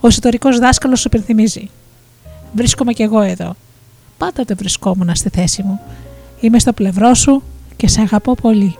[0.00, 1.70] ο εσωτερικός δάσκαλος σου υπενθυμίζει.
[2.52, 3.54] Βρίσκομαι κι εγώ εδώ.
[4.18, 5.80] Πάντοτε βρισκόμουν στη θέση μου.
[6.40, 7.42] Είμαι στο πλευρό σου
[7.76, 8.76] και σε αγαπώ πολύ.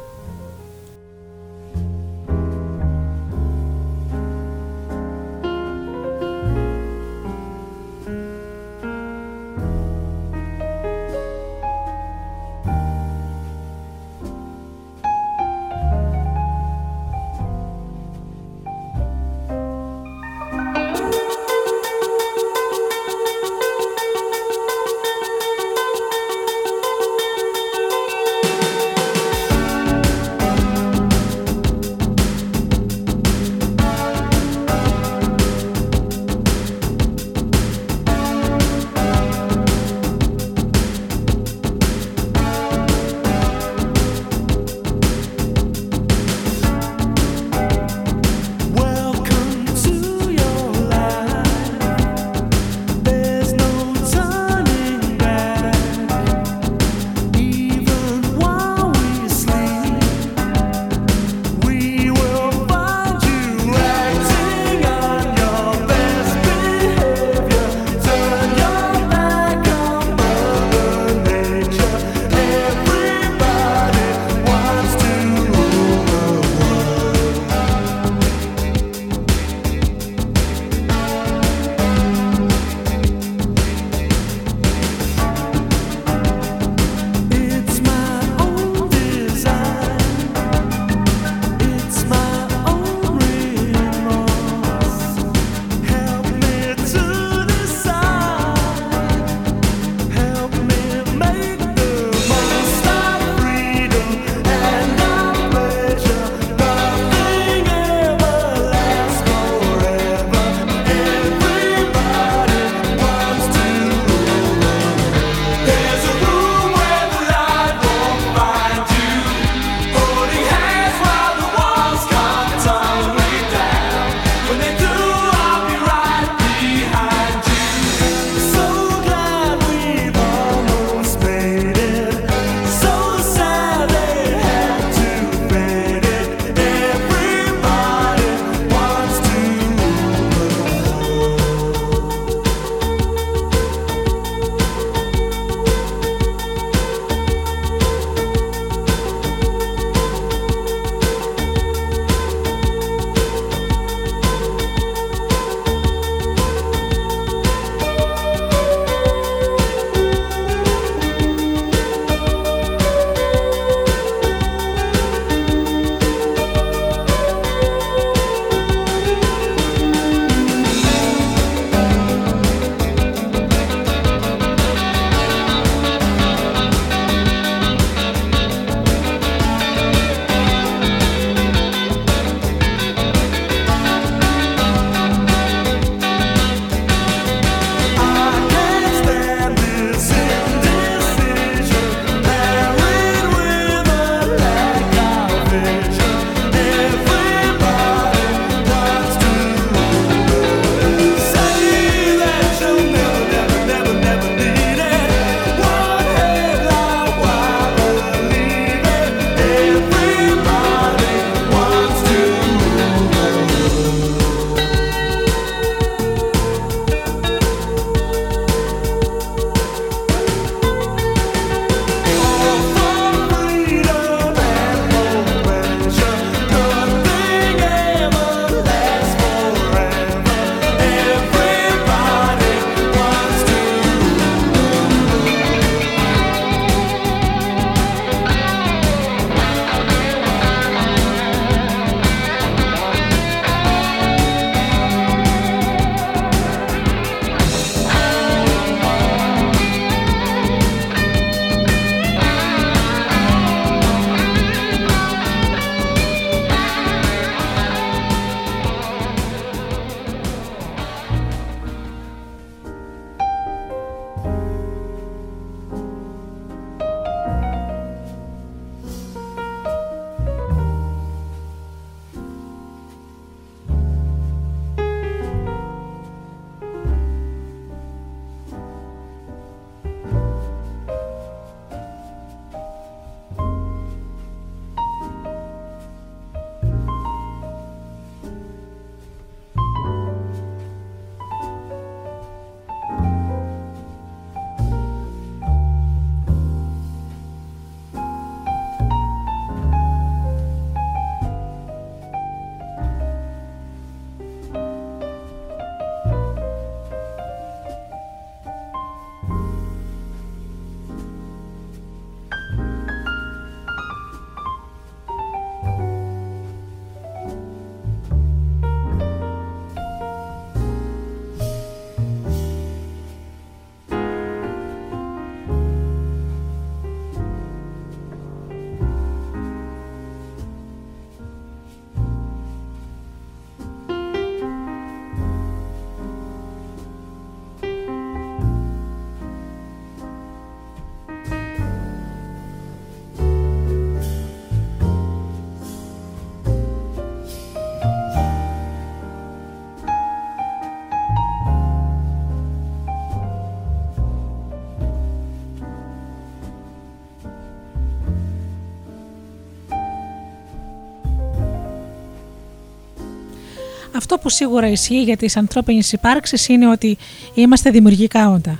[364.19, 366.99] Αυτό που σίγουρα ισχύει για τις ανθρώπινες υπάρξεις είναι ότι
[367.35, 368.59] είμαστε δημιουργικά όντα.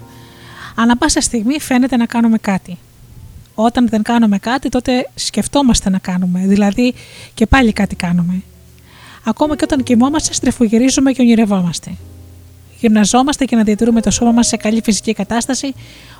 [0.75, 2.79] Ανά πάσα στιγμή φαίνεται να κάνουμε κάτι.
[3.55, 6.95] Όταν δεν κάνουμε κάτι, τότε σκεφτόμαστε να κάνουμε, δηλαδή
[7.35, 8.43] και πάλι κάτι κάνουμε.
[9.25, 11.91] Ακόμα και όταν κοιμόμαστε, στρεφογυρίζουμε και ονειρευόμαστε.
[12.81, 15.75] Γυμναζόμαστε και να διατηρούμε το σώμα μας σε καλή φυσική κατάσταση,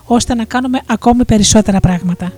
[0.05, 2.33] ώστε να κάνουμε ακόμη περισσότερα πράγματα.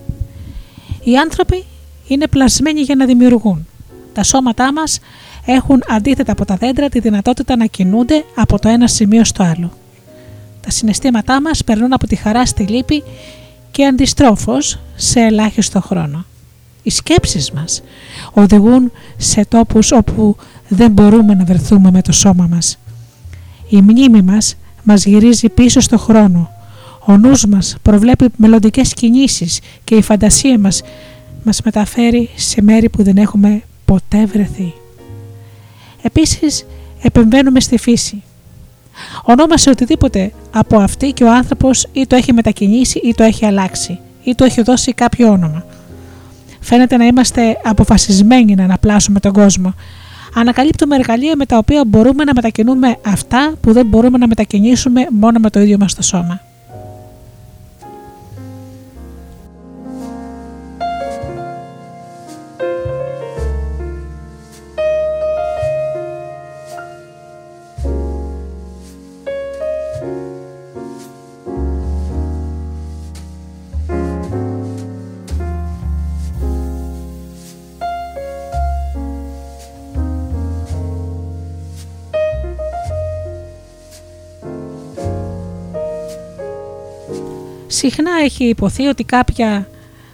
[1.04, 1.64] Οι άνθρωποι
[2.06, 3.66] είναι πλασμένοι για να δημιουργούν.
[4.12, 4.98] Τα σώματά μας
[5.44, 9.72] έχουν αντίθετα από τα δέντρα τη δυνατότητα να κινούνται από το ένα σημείο στο άλλο.
[10.60, 13.02] Τα συναισθήματά μας περνούν από τη χαρά στη λύπη
[13.70, 16.24] και αντιστρόφως σε ελάχιστο χρόνο.
[16.82, 17.82] Οι σκέψεις μας
[18.32, 20.36] οδηγούν σε τόπους όπου
[20.68, 22.78] δεν μπορούμε να βρεθούμε με το σώμα μας.
[23.68, 26.50] Η μνήμη μας μας γυρίζει πίσω στο χρόνο.
[27.06, 30.82] Ο νους μας προβλέπει μελλοντικές κινήσεις και η φαντασία μας
[31.44, 34.74] μας μεταφέρει σε μέρη που δεν έχουμε ποτέ βρεθεί.
[36.02, 36.66] Επίσης
[37.02, 38.22] επεμβαίνουμε στη φύση.
[39.24, 43.98] Ονόμασε οτιδήποτε από αυτή και ο άνθρωπος ή το έχει μετακινήσει ή το έχει αλλάξει
[44.24, 45.64] ή το έχει δώσει κάποιο όνομα.
[46.60, 49.74] Φαίνεται να είμαστε αποφασισμένοι να αναπλάσουμε τον κόσμο.
[50.34, 55.38] Ανακαλύπτουμε εργαλεία με τα οποία μπορούμε να μετακινούμε αυτά που δεν μπορούμε να μετακινήσουμε μόνο
[55.38, 56.40] με το ίδιο μας το σώμα.
[87.80, 89.68] Συχνά έχει υποθεί ότι κάποια,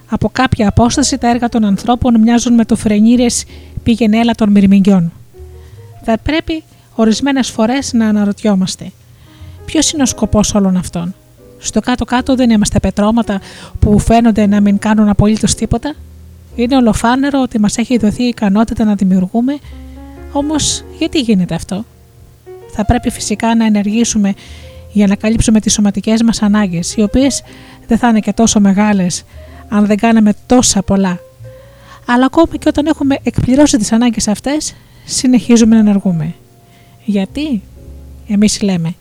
[0.09, 3.45] από κάποια απόσταση τα έργα των ανθρώπων μοιάζουν με το φρενήρες
[3.83, 5.11] πήγαινε των μυρμηγκιών.
[6.03, 6.63] Θα πρέπει
[6.95, 8.91] ορισμένες φορές να αναρωτιόμαστε
[9.65, 11.15] ποιος είναι ο σκοπός όλων αυτών;
[11.57, 13.41] Στο κάτω-κάτω δεν είμαστε πετρώματα
[13.79, 15.93] που φαίνονται να μην κάνουν απολύτως τίποτα;
[16.55, 19.57] Είναι ολοφάνερο ότι μας έχει δοθεί η ικανότητα να δημιουργούμε,
[20.31, 21.85] όμως γιατί γίνεται αυτό;
[22.71, 24.33] Θα πρέπει φυσικά να ενεργήσουμε
[24.97, 27.43] για να καλύψουμε τις σωματικές μας ανάγκες, οι οποίες
[27.87, 29.23] δεν θα είναι και τόσο μεγάλες
[29.69, 31.19] αν δεν κάναμε τόσα πολλά.
[32.05, 34.75] Αλλά ακόμη και όταν έχουμε εκπληρώσει τις ανάγκες αυτές,
[35.05, 36.33] συνεχίζουμε να ενεργούμε.
[37.05, 37.61] Γιατί;
[38.27, 38.95] Εμείς λέμε.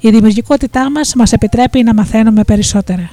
[0.00, 3.10] Η δημιουργικότητά μας μας επιτρέπει να μαθαίνουμε περισσότερα.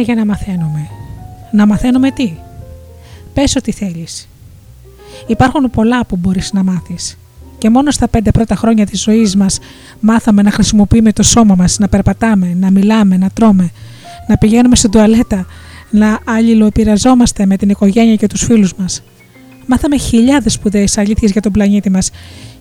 [0.00, 0.88] Είναι για να μαθαίνουμε.
[1.52, 2.32] Να μαθαίνουμε τι;
[3.34, 4.28] Πες ό,τι θέλεις.
[5.26, 7.18] Υπάρχουν πολλά που μπορείς να μάθεις.
[7.58, 9.58] Και μόνο στα πέντε πρώτα χρόνια της ζωής μας
[10.00, 13.70] μάθαμε να χρησιμοποιούμε το σώμα μας, να περπατάμε, να μιλάμε, να τρώμε,
[14.28, 15.46] να πηγαίνουμε στην τουαλέτα,
[15.90, 19.02] να αλληλοεπηρεαζόμαστε με την οικογένεια και τους φίλους μας.
[19.66, 22.10] Μάθαμε χιλιάδες σπουδαίες αλήθειες για τον πλανήτη μας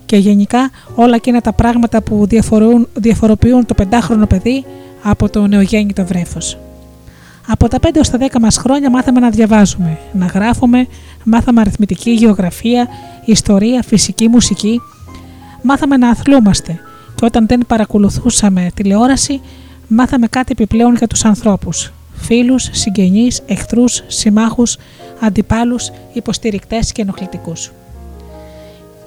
[0.06, 4.66] και γενικά όλα εκείνα τα πράγματα που διαφορούν- διαφοροποιούν το πεντάχρονο παιδί
[5.04, 6.58] από το νεογέννητο βρέφος.
[7.52, 10.88] Από τα 5 έως τα 10 μας χρόνια μάθαμε να διαβάζουμε, να γράφουμε,
[11.24, 12.88] μάθαμε αριθμητική, γεωγραφία,
[13.26, 14.82] ιστορία, φυσική, μουσική.
[15.62, 16.80] Μάθαμε να αθλούμαστε
[17.16, 19.42] και όταν δεν παρακολουθούσαμε τηλεόραση
[19.88, 21.92] μάθαμε κάτι επιπλέον για τους ανθρώπους.
[22.14, 24.78] Φίλους, συγγενείς, εχθρούς, συμμάχους,
[25.20, 27.72] αντιπάλους, υποστηρικτές και ενοχλητικούς.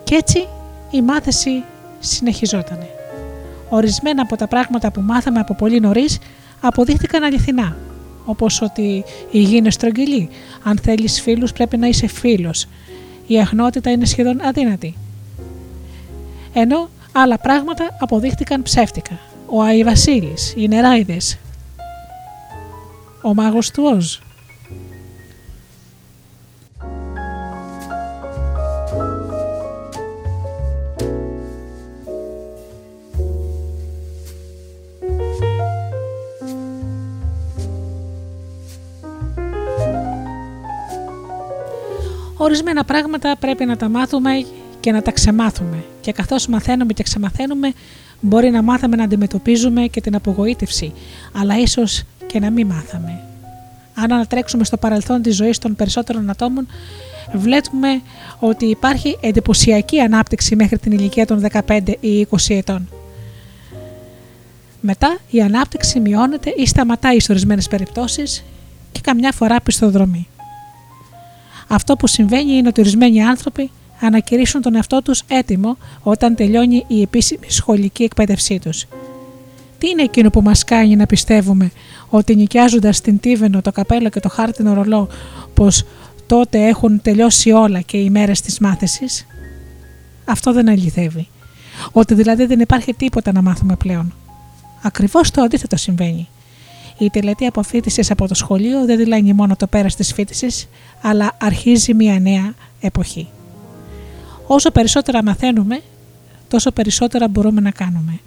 [0.04, 0.46] Και έτσι
[0.90, 1.62] η μάθηση
[1.98, 2.86] συνεχιζότανε.
[3.68, 6.18] Ορισμένα από τα πράγματα που μάθαμε από πολύ νωρίς
[6.60, 7.76] αποδείχτηκαν αληθινά.
[8.24, 10.28] Όπως ότι η γη είναι στρογγυλή.
[10.62, 12.66] Αν θέλεις φίλους, πρέπει να είσαι φίλος.
[13.26, 14.94] Η αγνότητα είναι σχεδόν αδύνατη.
[16.52, 19.18] Ενώ άλλα πράγματα αποδείχτηκαν ψεύτικα.
[19.46, 21.38] Ο Άι Βασίλης, οι νεράιδες,
[23.22, 24.16] ο μάγος του Όζ.
[42.42, 44.30] Ορισμένα πράγματα πρέπει να τα μάθουμε
[44.80, 45.84] και να τα ξεμάθουμε.
[46.00, 47.72] Και καθώς μαθαίνουμε και ξεμαθαίνουμε,
[48.20, 50.92] μπορεί να μάθαμε να αντιμετωπίζουμε και την απογοήτευση,
[51.32, 53.20] αλλά ίσως και να μην μάθαμε.
[53.94, 56.66] Αν ανατρέξουμε στο παρελθόν της ζωής των περισσότερων ατόμων,
[57.32, 58.00] βλέπουμε
[58.38, 62.88] ότι υπάρχει εντυπωσιακή ανάπτυξη μέχρι την ηλικία των 15 ή 20 ετών.
[64.80, 68.44] Μετά η ανάπτυξη μειώνεται ή σταματάει σε ορισμένες περιπτώσεις
[68.92, 70.26] και καμιά φορά πιστοδρομεί.
[71.72, 73.70] Αυτό που συμβαίνει είναι ότι ορισμένοι άνθρωποι
[74.00, 78.86] ανακηρύσουν τον εαυτό τους έτοιμο όταν τελειώνει η επίσημη σχολική εκπαίδευσή τους.
[79.78, 81.70] Τι είναι εκείνο που μας κάνει να πιστεύουμε
[82.08, 85.08] ότι νοικιάζοντας την Τίβενο, το καπέλο και το χάρτινο ρολό
[85.54, 85.84] πως
[86.26, 89.26] τότε έχουν τελειώσει όλα και οι μέρες της μάθησης;
[90.24, 91.28] Αυτό δεν αληθεύει.
[91.92, 94.14] Ότι δηλαδή δεν υπάρχει τίποτα να μάθουμε πλέον.
[94.82, 96.28] Ακριβώς το αντίθετο συμβαίνει.
[97.02, 100.68] Η τελετή αποφύτησης από το σχολείο δεν δηλώνει μόνο το πέρας της φίτησης,
[101.02, 103.28] αλλά αρχίζει μια νέα εποχή.
[104.46, 105.80] Όσο περισσότερα μαθαίνουμε,
[106.48, 108.18] τόσο περισσότερα μπορούμε να κάνουμε.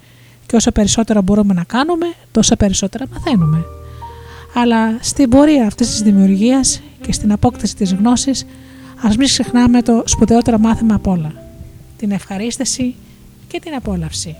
[0.46, 3.64] Και όσο περισσότερα μπορούμε να κάνουμε, τόσο περισσότερα μαθαίνουμε.
[4.54, 8.46] Αλλά στην πορεία αυτής της δημιουργίας και στην απόκτηση της γνώσης,
[9.02, 11.32] ας μην ξεχνάμε το σπουδαιότερο μάθημα απ' όλα.
[11.96, 12.94] Την ευχαρίστηση
[13.48, 14.36] και την απόλαυση.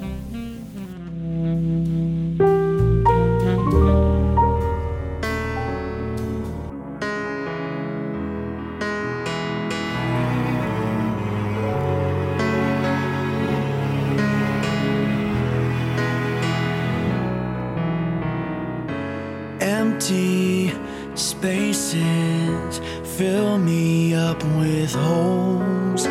[19.96, 20.72] Empty
[21.14, 22.80] spaces
[23.16, 26.06] fill me up with holes.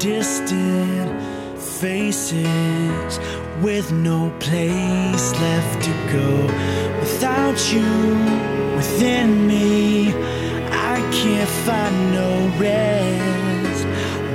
[0.00, 1.22] Distant
[1.56, 3.20] faces
[3.62, 6.46] with no place left to go.
[6.98, 7.92] Without you
[8.74, 10.08] within me,
[10.72, 13.86] I can't find no rest.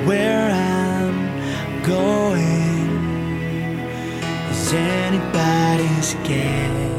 [0.08, 3.80] Where I'm going
[4.50, 6.97] is anybody's guess.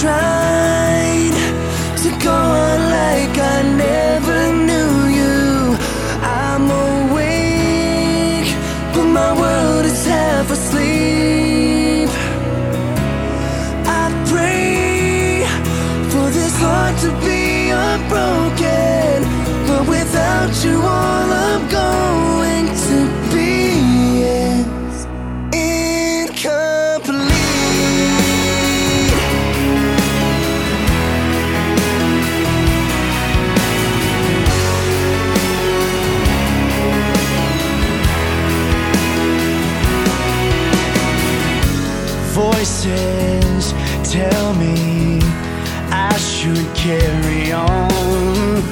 [0.00, 1.32] Tried
[2.02, 4.15] to go on like I never
[46.86, 48.62] carry on,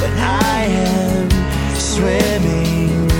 [0.00, 1.28] but I am
[1.74, 3.10] swimming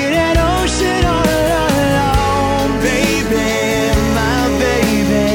[0.00, 3.50] in an ocean all alone, baby.
[4.20, 5.28] My baby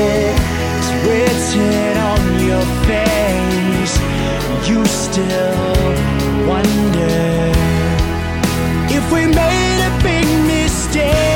[0.79, 3.95] is written on your face.
[4.67, 5.93] You still
[6.49, 7.53] wonder
[8.97, 11.28] if we made a big mistake.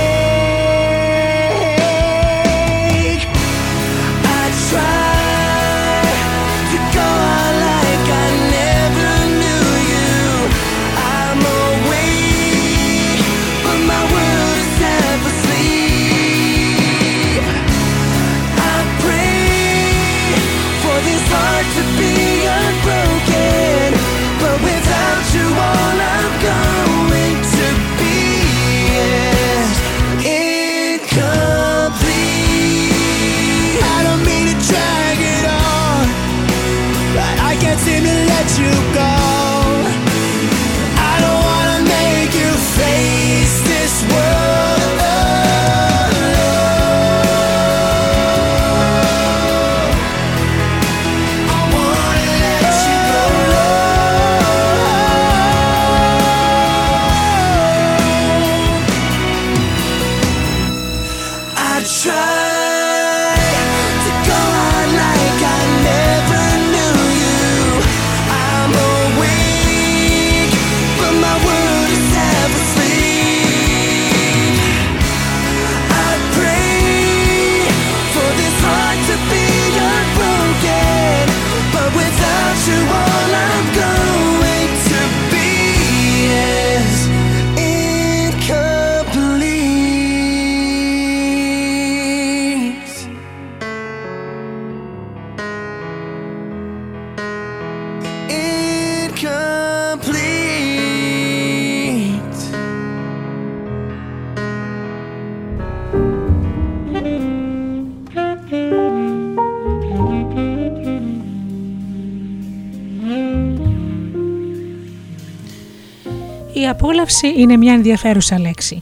[117.04, 118.82] Απόλαυση είναι μια ενδιαφέρουσα λέξη.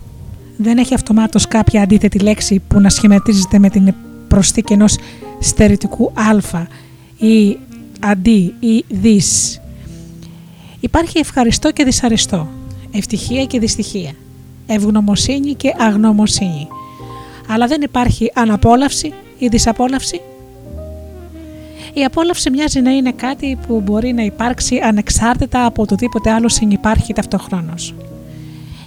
[0.58, 3.94] Δεν έχει αυτομάτως κάποια αντίθετη λέξη που να σχηματίζεται με την
[4.28, 4.98] προσθήκη ενός
[5.40, 6.12] στερητικού
[6.54, 6.66] α
[7.18, 7.58] ή
[8.00, 9.62] αντί ή δις.
[10.80, 12.48] Υπάρχει ευχαριστώ και δυσαρεστώ,
[12.92, 14.12] ευτυχία και δυστυχία,
[14.68, 16.68] ευγνωμοσύνη και αγνωμοσύνη.
[17.48, 20.22] Αλλά δεν υπάρχει αναπόλαυση ή δυσαπόλαυση.
[21.94, 27.14] Η απόλαυση μοιάζει να είναι κάτι που μπορεί να υπάρξει ανεξάρτητα από οτιδήποτε άλλο συνυπάρχει
[27.14, 27.93] ταυτοχρόνως.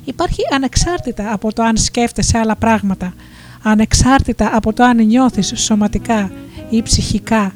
[0.05, 3.14] Υπάρχει ανεξάρτητα από το αν σκέφτεσαι άλλα πράγματα,
[3.62, 6.31] ανεξάρτητα από το αν νιώθεις σωματικά
[6.70, 7.55] ή ψυχικά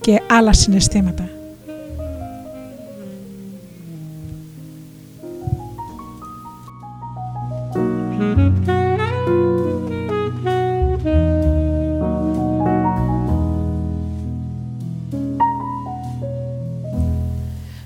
[0.00, 1.28] και άλλα συναισθήματα.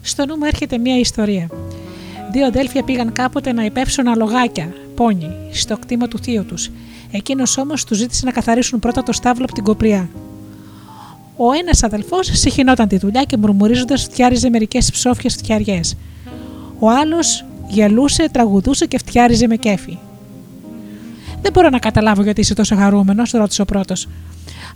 [0.03, 1.49] Στο νου μου έρχεται μια ιστορία.
[2.33, 6.71] Δύο αδέλφια πήγαν κάποτε να υπέψουν αλογάκια, πόνι, στο κτήμα του θείου τους.
[7.11, 10.09] Εκείνος όμως τους ζήτησε να καθαρίσουν πρώτα το στάβλο από την κοπριά.
[11.37, 15.97] Ο ένας αδελφός συχινόταν τη δουλειά και μουρμουρίζοντας φτιάριζε μερικές ψόφιες φτιαριές.
[16.79, 19.99] Ο άλλος γελούσε, τραγουδούσε και φτιάριζε με κέφι.
[21.43, 24.09] Δεν μπορώ να καταλάβω γιατί είσαι τόσο χαρούμενος, ρώτησε ο πρώτος.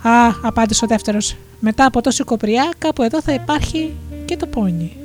[0.03, 0.11] Α,
[0.43, 1.37] απάντησε ο δεύτερος.
[1.61, 3.93] Μετά από τόση κοπριά, κάπου εδώ θα υπάρχει
[4.25, 4.97] και το πόνι.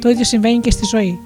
[0.00, 1.18] Το ίδιο συμβαίνει και στη ζωή.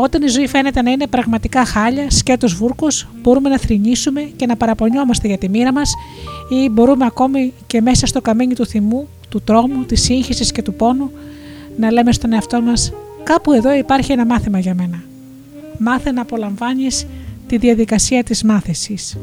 [0.00, 4.56] Όταν η ζωή φαίνεται να είναι πραγματικά χάλια, σκέτος βούρκος, μπορούμε να θρυνήσουμε και να
[4.56, 5.92] παραπονιόμαστε για τη μοίρα μας
[6.48, 10.74] ή μπορούμε ακόμη και μέσα στο καμίνι του θυμού, του τρόμου, της σύγχυσης και του
[10.74, 11.10] πόνου
[11.76, 12.92] να λέμε στον εαυτό μας
[13.22, 15.02] «Κάπου εδώ υπάρχει ένα μάθημα για μένα».
[15.78, 17.06] Μάθε να απολαμβάνεις
[17.46, 19.16] τη διαδικασία της μάθησης.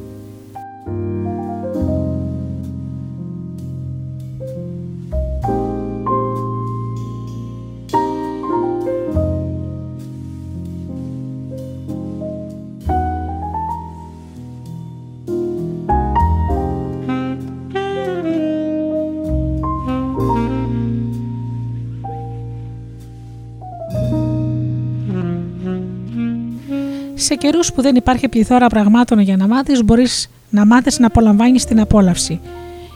[27.26, 31.66] Σε καιρούς που δεν υπάρχει πληθώρα πραγμάτων για να μάθεις, μπορείς να μάθεις να απολαμβάνεις
[31.66, 32.40] την απόλαυση.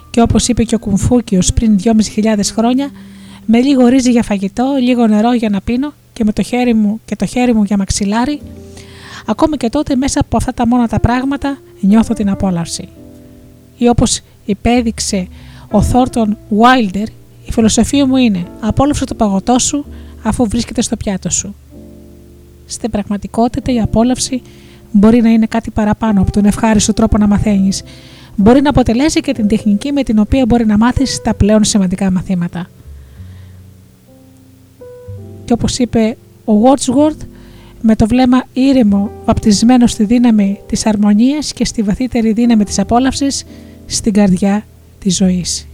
[0.09, 2.89] Και όπως είπε και ο Κουμφούκιος πριν 2.500 χρόνια,
[3.45, 6.99] με λίγο ρύζι για φαγητό, λίγο νερό για να πίνω και με το χέρι μου
[7.05, 8.41] και το χέρι μου για μαξιλάρι,
[9.25, 12.89] ακόμη και τότε μέσα από αυτά τα μόνα τα πράγματα νιώθω την απόλαυση.
[13.77, 15.27] Ή όπως υπέδειξε
[15.71, 17.07] ο Θόρτον Βάιλντερ,
[17.45, 19.85] η φιλοσοφία μου είναι απόλαυσε το παγωτό σου
[20.23, 21.55] αφού βρίσκεται στο πιάτο σου.
[22.71, 24.41] Στην πραγματικότητα η απόλαυση
[24.91, 27.83] μπορεί να είναι κάτι παραπάνω από τον ευχάριστο τρόπο να μαθαίνεις.
[28.35, 32.11] Μπορεί να αποτελέσει και την τεχνική με την οποία μπορεί να μάθεις τα πλέον σημαντικά
[32.11, 32.69] μαθήματα.
[35.45, 37.27] Και όπως είπε ο Wordsworth,
[37.81, 43.45] με το βλέμμα ήρεμο, βαπτισμένο στη δύναμη της αρμονίας και στη βαθύτερη δύναμη της απόλαυσης,
[43.85, 44.65] στην καρδιά
[44.99, 45.67] της ζωής.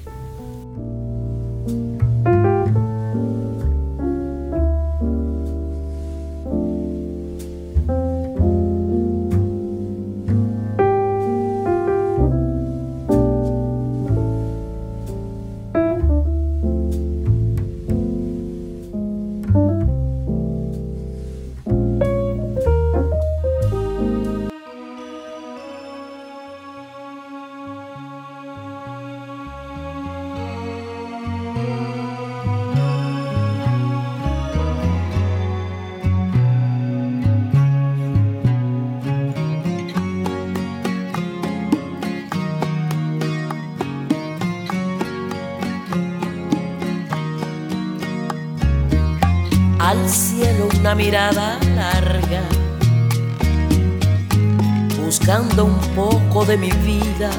[51.05, 52.41] Mirada larga,
[55.05, 57.29] buscando un poco de mi vida.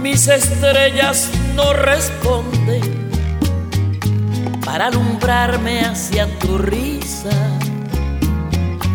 [0.00, 3.10] Mis estrellas no responden
[4.64, 7.36] para alumbrarme hacia tu risa,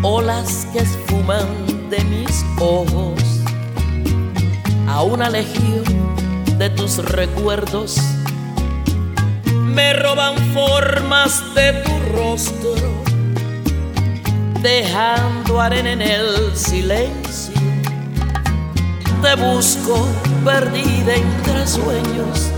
[0.00, 3.20] olas que esfuman de mis ojos
[4.88, 5.84] a una legión
[6.56, 8.00] de tus recuerdos
[9.74, 12.74] me roban formas de tu rostro,
[14.60, 17.54] dejando arena en el silencio.
[19.20, 20.06] Te busco
[20.44, 22.52] perdida entre sueños,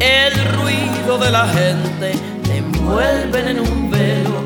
[0.00, 2.12] el ruido de la gente
[2.44, 4.44] te envuelven en un velo.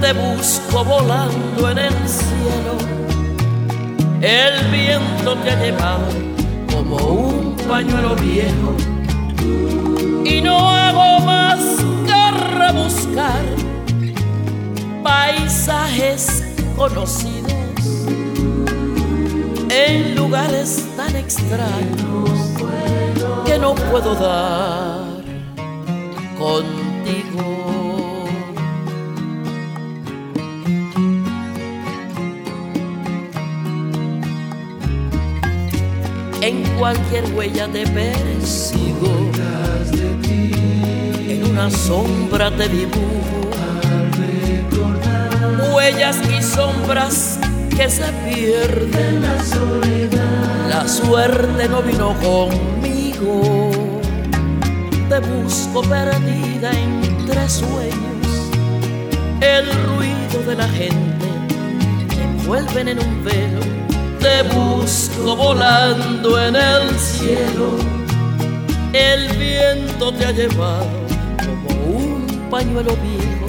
[0.00, 2.74] Te busco volando en el cielo,
[4.22, 6.08] el viento te ha llevado
[6.72, 8.89] como un pañuelo viejo
[10.50, 11.60] no hago más
[12.08, 12.22] que
[12.58, 13.44] rebuscar
[15.02, 16.42] paisajes
[16.76, 17.52] conocidos
[19.70, 22.30] en lugares tan extraños
[23.46, 25.22] que no puedo dar
[26.36, 27.48] contigo.
[36.42, 39.29] En cualquier huella te persigo,
[41.60, 43.50] una sombra te dibujo,
[45.74, 47.38] huellas y sombras
[47.76, 49.20] que se pierden.
[50.70, 53.90] La suerte no vino conmigo,
[55.10, 58.26] te busco perdida entre sueños,
[59.42, 61.26] el ruido de la gente
[62.08, 63.60] que envuelven en un velo,
[64.18, 67.76] te busco volando en el cielo,
[68.94, 70.99] el viento te ha llevado
[72.50, 73.46] pañuelo viejo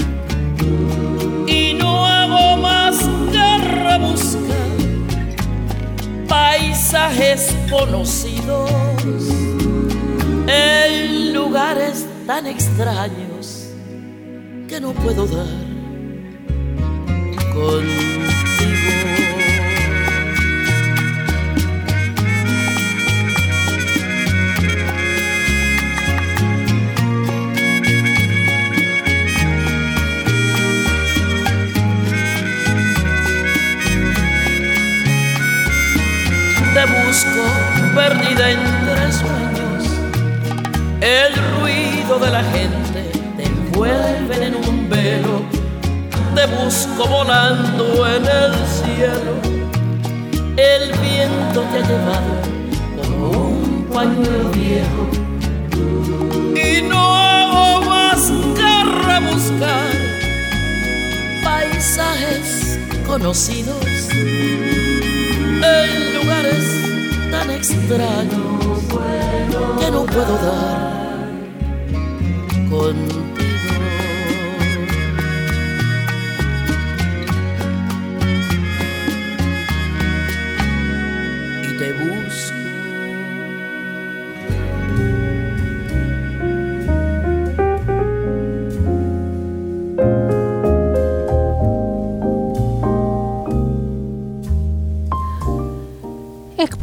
[1.47, 2.99] y no hago más
[3.31, 4.41] que rebuscar
[6.27, 8.69] paisajes conocidos
[10.47, 13.69] en lugares tan extraños
[14.69, 15.47] que no puedo dar
[17.53, 18.30] contigo.
[37.11, 37.43] Busco
[37.93, 39.83] perdida entre sueños,
[41.01, 45.41] el ruido de la gente te envuelve en un velo,
[46.33, 49.33] te busco volando en el cielo,
[50.55, 52.33] el viento te ha llevado
[53.01, 55.09] como un pañuelo viejo.
[56.55, 59.91] Y no hago más que rebuscar
[61.43, 63.85] paisajes conocidos
[65.61, 66.80] en lugares
[67.41, 68.79] tan extraños
[69.79, 71.29] que no puedo dar
[72.69, 73.40] contigo.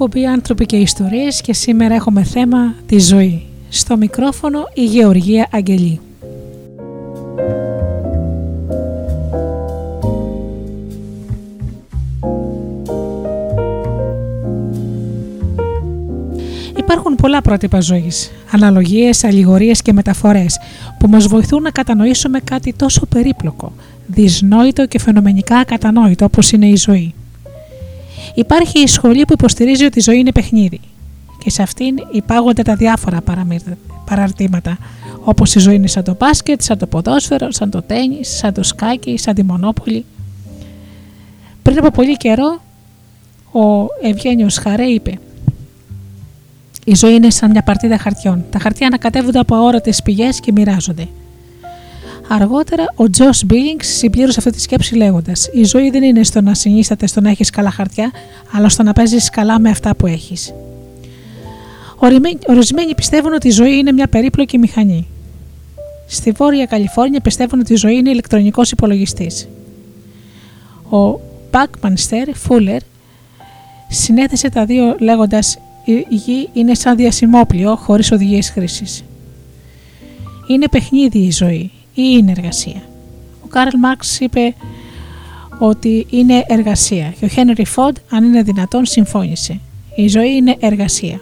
[0.00, 3.42] Εκπομπή άνθρωποι και ιστορίες και σήμερα έχουμε θέμα τη ζωή.
[3.68, 6.00] Στο μικρόφωνο η Γεωργία Αγγελή.
[16.76, 20.58] Υπάρχουν πολλά πρότυπα ζωής, αναλογίες, αλληγορίες και μεταφορές
[20.98, 23.72] που μας βοηθούν να κατανοήσουμε κάτι τόσο περίπλοκο,
[24.06, 27.14] δυσνόητο και φαινομενικά ακατανόητο όπως είναι η ζωή.
[28.34, 30.80] Υπάρχει η σχολή που υποστηρίζει ότι η ζωή είναι παιχνίδι
[31.38, 33.68] και σε αυτήν υπάγονται τα διάφορα παραμύθ-
[34.04, 34.78] παραρτήματα
[35.24, 38.62] όπως η ζωή είναι σαν το μπάσκετ, σαν το ποδόσφαιρο, σαν το τένις, σαν το
[38.62, 40.04] σκάκι, σαν τη μονόπολη.
[41.62, 42.60] Πριν από πολύ καιρό
[43.52, 45.18] ο Ευγένιος Χαρέ είπε
[46.84, 48.44] «Η ζωή είναι σαν μια παρτίδα χαρτιών.
[48.50, 51.08] Τα χαρτιά ανακατεύονται από αόρατες πηγές και μοιράζονται.
[52.30, 56.54] Αργότερα, ο Τζος Μπίλινγκς συμπλήρωσε αυτή τη σκέψη λέγοντας: Η ζωή δεν είναι στο να
[56.54, 58.10] συνίσταται στο να έχεις καλά χαρτιά,
[58.52, 60.54] αλλά στο να παίζεις καλά με αυτά που έχεις.
[62.46, 65.06] Ορισμένοι πιστεύουν ότι η ζωή είναι μια περίπλοκη μηχανή.
[66.06, 69.48] Στη Βόρεια Καλιφόρνια πιστεύουν ότι η ζωή είναι ηλεκτρονικός υπολογιστής.
[70.90, 72.78] Ο Buckminster Fuller
[73.88, 79.04] συνέθεσε τα δύο λέγοντας: Η γη είναι σαν διαστημόπλοιο χωρίς οδηγίες χρήσης.
[80.46, 82.82] Είναι παιχνίδι η ζωή ή είναι εργασία.
[83.44, 84.54] Ο Κάρλ Μάρξ είπε
[85.58, 89.60] ότι είναι εργασία και ο Χένρι Φόντ αν είναι δυνατόν συμφώνησε.
[89.96, 91.20] Η ζωή είναι εργασία.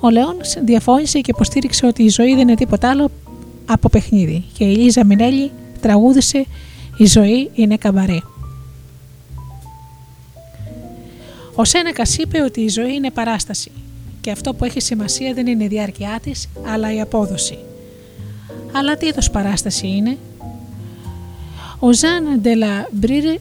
[0.00, 3.10] Ο Λεόν διαφώνησε και υποστήριξε ότι η ζωή δεν είναι τίποτα άλλο
[3.66, 5.50] από παιχνίδι και η Λίζα Μινέλη
[5.80, 6.46] τραγούδισε
[6.96, 8.18] «Η ζωή είναι καμπαρέ».
[11.54, 13.70] Ο Σένεκας είπε ότι η ζωή είναι παράσταση
[14.20, 17.58] και αυτό που έχει σημασία δεν είναι η διάρκεια της, αλλά η απόδοση.
[18.72, 20.18] Αλλά τι είδος παράσταση είναι;
[21.78, 23.34] Ο Ζαν Ντελα Μπρίρε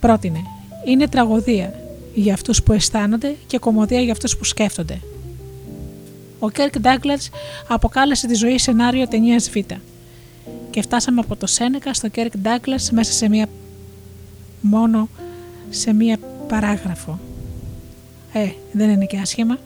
[0.00, 0.42] πρότεινε
[0.84, 1.74] «Είναι τραγωδία
[2.14, 5.00] για αυτούς που αισθάνονται και κομμωδία για αυτούς που σκέφτονται».
[6.38, 7.30] Ο Κέρκ Ντάγκλατς
[7.68, 9.56] αποκάλεσε τη ζωή σενάριο ταινίας Β.
[10.70, 13.46] Και φτάσαμε από το Σένεκα στο Κέρκ Ντάγκλατς μέσα σε μία
[14.60, 15.08] μόνο
[15.70, 16.18] σε μία
[16.48, 17.18] παράγραφο.
[18.32, 19.58] Ε, δεν είναι και άσχημα.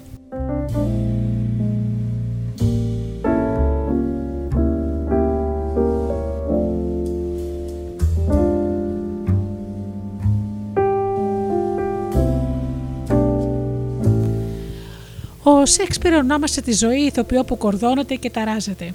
[15.42, 18.94] Ο Σέξπιρ ονόμασε τη ζωή ηθοποιό που κορδώνεται και ταράζεται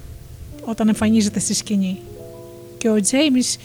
[0.65, 1.99] όταν εμφανίζεται στη σκηνή.
[2.77, 3.57] Και ο Τζέιμις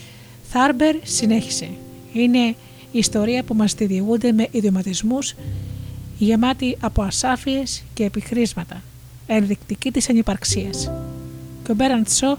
[0.50, 1.68] Θάρμπερ συνέχισε.
[2.12, 2.54] Είναι
[2.92, 5.34] η ιστορία που μας διηγούνται με ιδιωματισμούς
[6.18, 8.82] γεμάτη από ασάφειες και επιχρήσματα,
[9.26, 10.90] ενδεικτική της ανυπαρξίας.
[11.64, 12.38] Και ο Μπέραντ Σο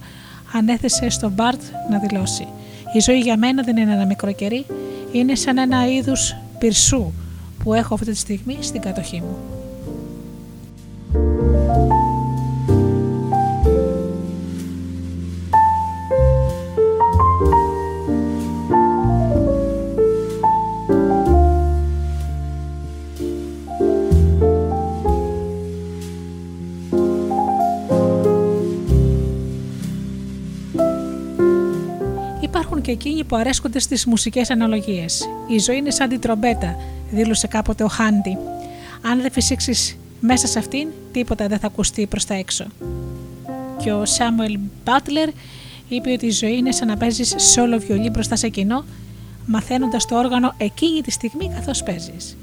[0.53, 2.47] ανέθεσε στον Μπάρτ να δηλώσει
[2.93, 4.65] «Η ζωή για μένα δεν είναι ένα μικρό κερί,
[5.11, 7.11] είναι σαν ένα είδους πυρσού
[7.63, 9.37] που έχω αυτή τη στιγμή στην κατοχή μου».
[32.85, 35.29] Και εκείνοι που αρέσκονται στις μουσικές αναλογίες.
[35.47, 36.75] Η ζωή είναι σαν την τρομπέτα,
[37.11, 38.37] δήλωσε κάποτε ο Χάντι.
[39.01, 42.65] Αν δεν φυσήξεις μέσα σε αυτήν, τίποτα δεν θα ακουστεί προς τα έξω.
[43.83, 45.29] Και ο Σάμουελ Μπάτλερ
[45.87, 48.85] είπε ότι η ζωή είναι σαν να παίζεις σόλο βιολί μπροστά σε κοινό,
[49.45, 52.37] μαθαίνοντας το όργανο εκείνη τη στιγμή καθώς παίζεις.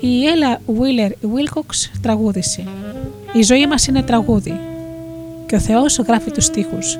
[0.00, 2.64] Η Έλα Βίλερ Βίλκοξ τραγούδισε
[3.32, 4.60] «Η ζωή μας είναι τραγούδι
[5.46, 6.98] και ο Θεός γράφει τους στίχους.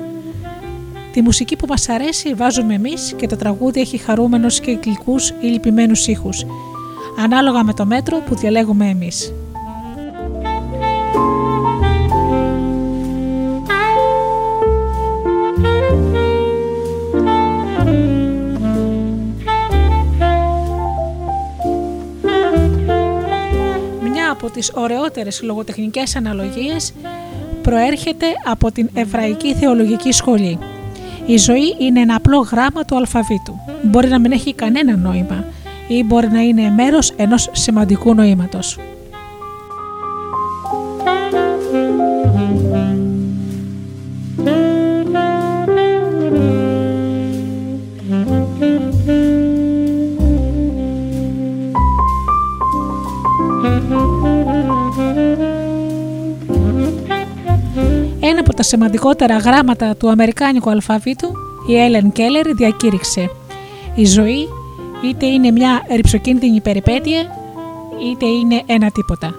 [1.15, 5.45] Τη μουσική που μας αρέσει βάζουμε εμείς και το τραγούδι έχει χαρούμενους και γλυκούς ή
[5.45, 6.45] λυπημένους ήχους,
[7.19, 9.33] ανάλογα με το μέτρο που διαλέγουμε εμείς.
[24.11, 26.93] Μια από τις ωραιότερες λογοτεχνικές αναλογίες
[27.61, 30.59] προέρχεται από την Εβραϊκή Θεολογική Σχολή.
[31.27, 33.59] Η ζωή είναι ένα απλό γράμμα του αλφαβήτου.
[33.83, 35.45] Μπορεί να μην έχει κανένα νόημα
[35.87, 38.77] ή μπορεί να είναι μέρος ενός σημαντικού νοήματος.
[58.65, 61.31] Σημαντικότερα γράμματα του Αμερικάνικου αλφαβήτου,
[61.67, 63.29] η Έλεν Κέλλερ διακήρυξε
[63.95, 64.47] «Η ζωή
[65.05, 67.19] είτε είναι μια ρηψοκίνδυνη περιπέτεια,
[68.11, 69.33] είτε είναι ένα τίποτα».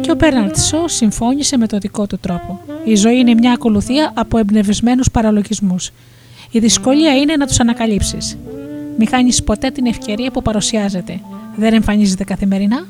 [0.00, 2.60] Και ο Μπέρναρτ Σο συμφώνησε με το δικό του τρόπο.
[2.84, 5.90] Η ζωή είναι μια ακολουθία από εμπνευσμένους παραλογισμούς.
[6.50, 8.38] Η δυσκολία είναι να τους ανακαλύψεις.
[8.98, 11.20] Μη χάνεις ποτέ την ευκαιρία που παρουσιάζεται.
[11.56, 12.86] Δεν εμφανίζεται καθημερινά.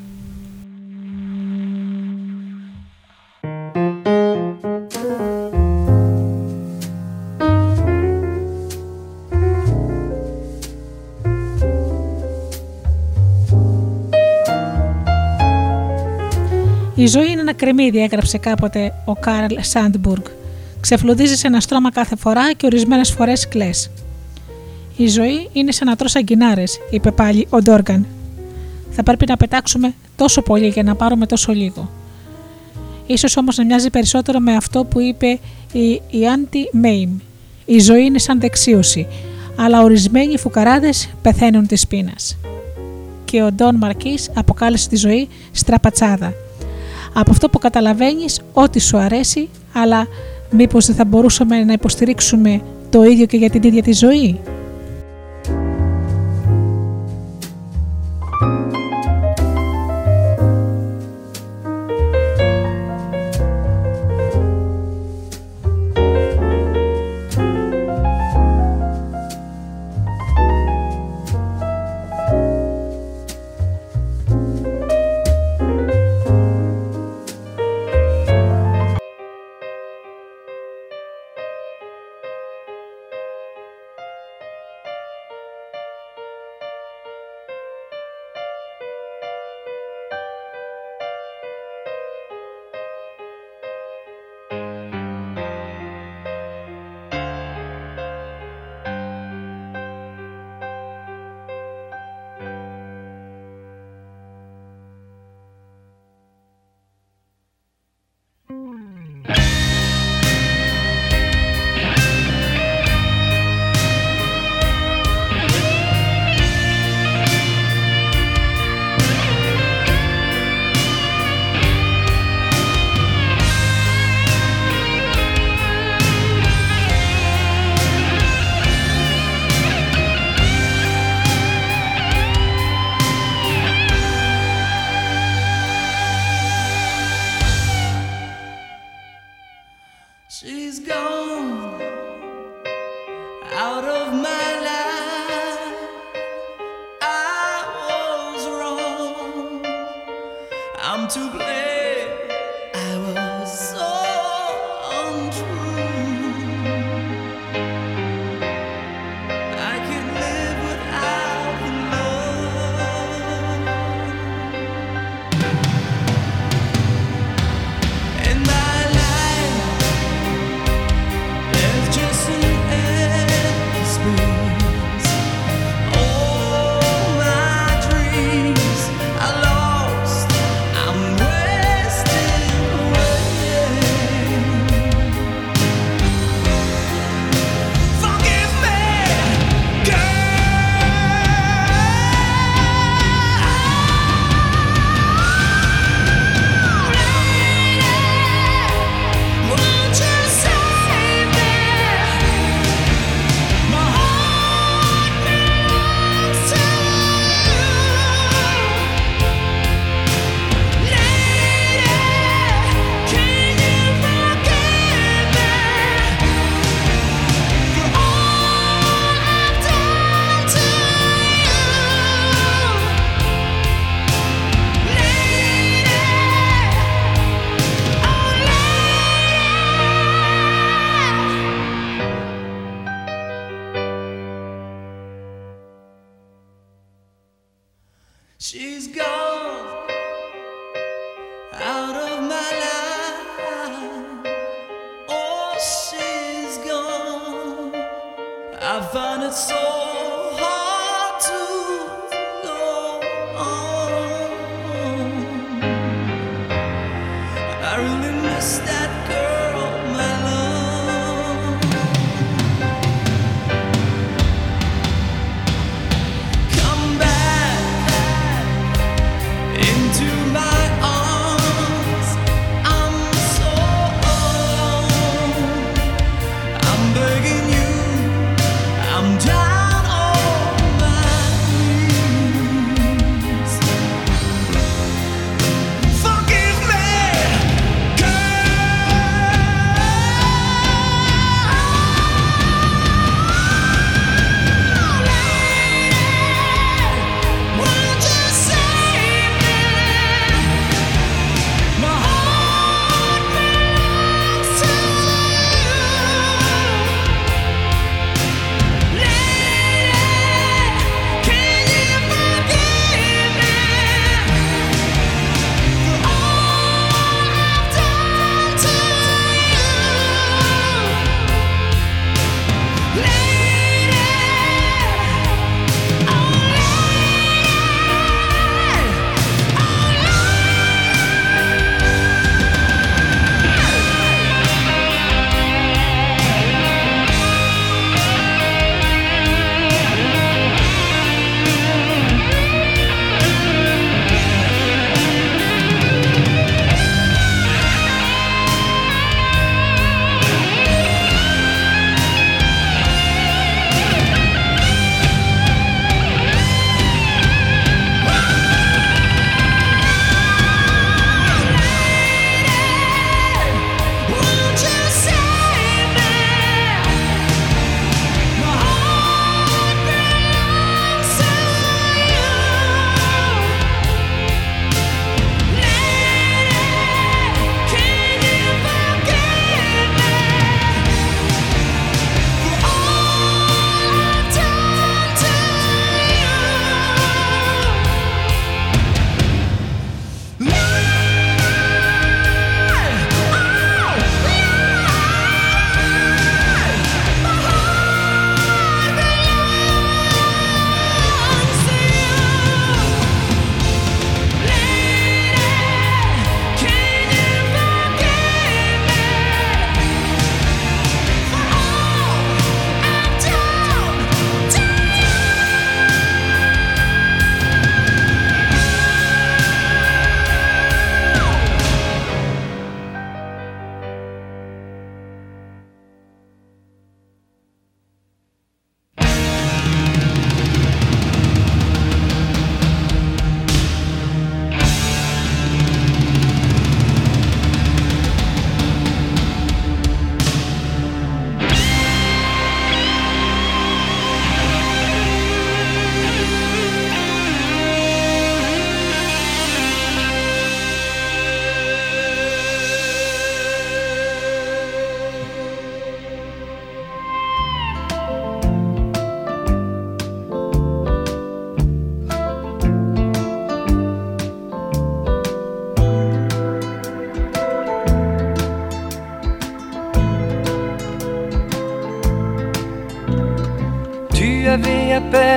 [16.97, 20.23] Η ζωή είναι ένα κρεμμύδι, έγραψε κάποτε ο Κάρλ Σάντμπουργκ.
[20.81, 23.71] Ξεφλουδίζει ένα στρώμα κάθε φορά και ορισμένες φορές κλε.
[24.97, 28.07] Η ζωή είναι σαν να τρως αγκινάρες, είπε πάλι ο Ντόργαν.
[28.97, 31.91] Θα πρέπει να πετάξουμε τόσο πολύ για να πάρουμε τόσο λίγο.
[33.07, 35.39] Ίσως όμως να μοιάζει περισσότερο με αυτό που είπε
[35.73, 37.19] η, η Άντι Μέιμ.
[37.65, 39.07] Η ζωή είναι σαν δεξίωση,
[39.57, 42.37] αλλά ορισμένοι φουκαράδες πεθαίνουν της πείνας.
[43.25, 46.33] Και ο Ντόν Μαρκής αποκάλεσε τη ζωή στραπατσάδα.
[47.15, 50.07] Από αυτό που καταλαβαίνεις ό,τι σου αρέσει, αλλά
[50.51, 52.61] μήπως δεν θα μπορούσαμε να υποστηρίξουμε
[52.91, 54.41] το ίδιο και για την ίδια τη ζωή;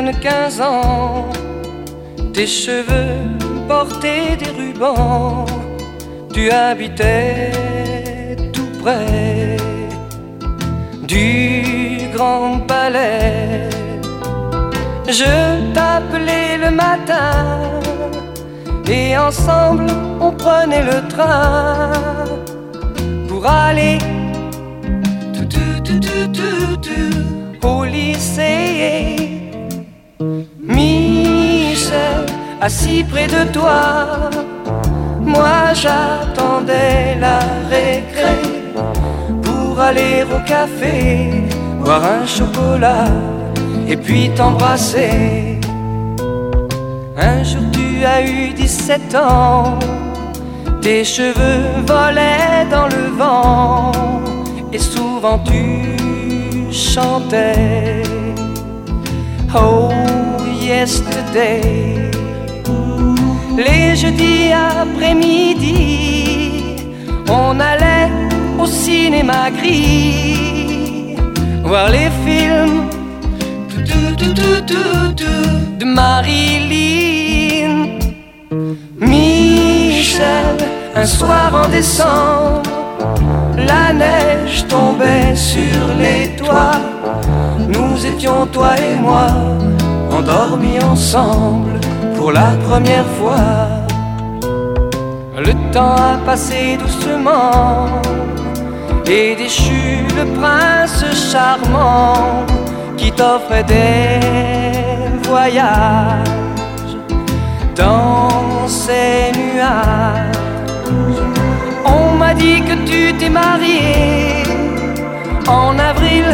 [0.08, 1.30] peine 15 ans.
[2.34, 5.46] Tes cheveux portaient des rubans.
[6.34, 7.52] Tu habitais
[8.54, 9.58] tout près
[11.04, 13.70] du grand palais.
[15.08, 17.72] Je t'appelais le matin
[18.90, 19.88] et ensemble
[20.20, 21.92] on prenait le train
[23.28, 23.98] pour aller
[25.34, 25.46] tout,
[25.84, 29.27] tout, tout, au lycée.
[32.68, 33.80] Assis près de toi,
[35.22, 37.40] moi j'attendais la
[37.74, 38.40] récré
[39.46, 40.96] pour aller au café,
[41.80, 43.08] boire un chocolat
[43.88, 45.60] et puis t'embrasser.
[47.32, 49.80] Un jour tu as eu 17 ans,
[50.82, 53.94] tes cheveux volaient dans le vent
[54.74, 55.64] et souvent tu
[56.74, 58.04] chantais.
[59.56, 59.90] Oh,
[60.70, 62.07] yesterday.
[63.58, 65.74] Les jeudis après-midi,
[67.28, 68.12] on allait
[68.60, 71.16] au cinéma gris
[71.64, 72.88] voir les films
[75.80, 77.74] de Marilyn.
[79.00, 80.58] Michel,
[80.96, 82.62] un soir en décembre,
[83.58, 86.82] la neige tombait sur les toits.
[87.68, 89.28] Nous étions, toi et moi,
[90.12, 91.77] endormis ensemble
[92.28, 93.68] pour la première fois.
[95.48, 98.02] Le temps a passé doucement
[99.06, 102.46] et déchu le prince charmant
[102.98, 104.20] qui t'offrait des
[105.30, 106.98] voyages
[107.74, 110.42] dans ces nuages.
[111.86, 114.44] On m'a dit que tu t'es marié
[115.48, 116.26] en avril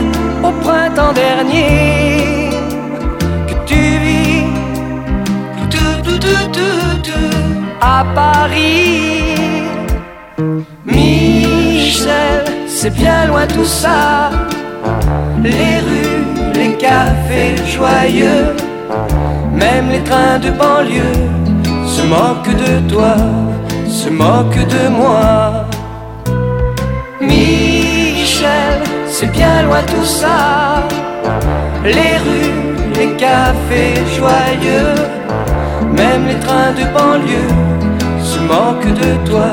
[0.48, 2.43] au printemps dernier,
[7.82, 9.36] à Paris.
[10.86, 14.32] Michel, c'est bien loin tout ça,
[15.44, 16.26] les rues,
[16.56, 18.56] les cafés joyeux,
[19.52, 21.20] même les trains de banlieue
[21.86, 23.16] se moquent de toi,
[23.88, 25.66] se moquent de moi.
[27.22, 30.84] Michel, c'est bien loin tout ça.
[31.84, 32.64] Les rues,
[32.96, 34.96] les cafés joyeux,
[35.94, 37.54] même les trains de banlieue
[38.22, 39.52] se moquent de toi,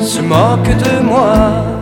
[0.00, 1.79] se moquent de moi.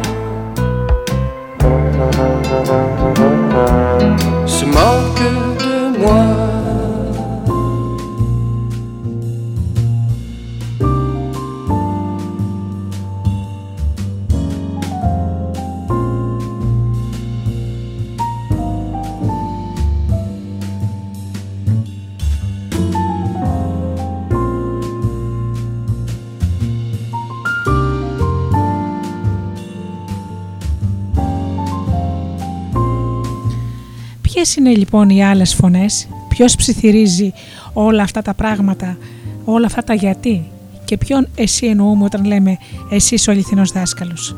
[34.38, 37.32] Ποιες είναι λοιπόν οι άλλες φωνές, ποιος ψιθυρίζει
[37.72, 38.98] όλα αυτά τα πράγματα,
[39.44, 40.50] όλα αυτά τα γιατί;
[40.84, 42.58] Και ποιον εσύ εννοούμε όταν λέμε
[42.90, 44.36] εσύ ο αληθινός δάσκαλος.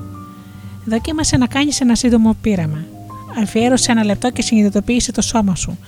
[0.85, 2.85] Δοκίμασε να κάνεις ένα σύντομο πείραμα.
[3.43, 5.79] Αφιέρωσε ένα λεπτό και συνειδητοποίησε το σώμα σου.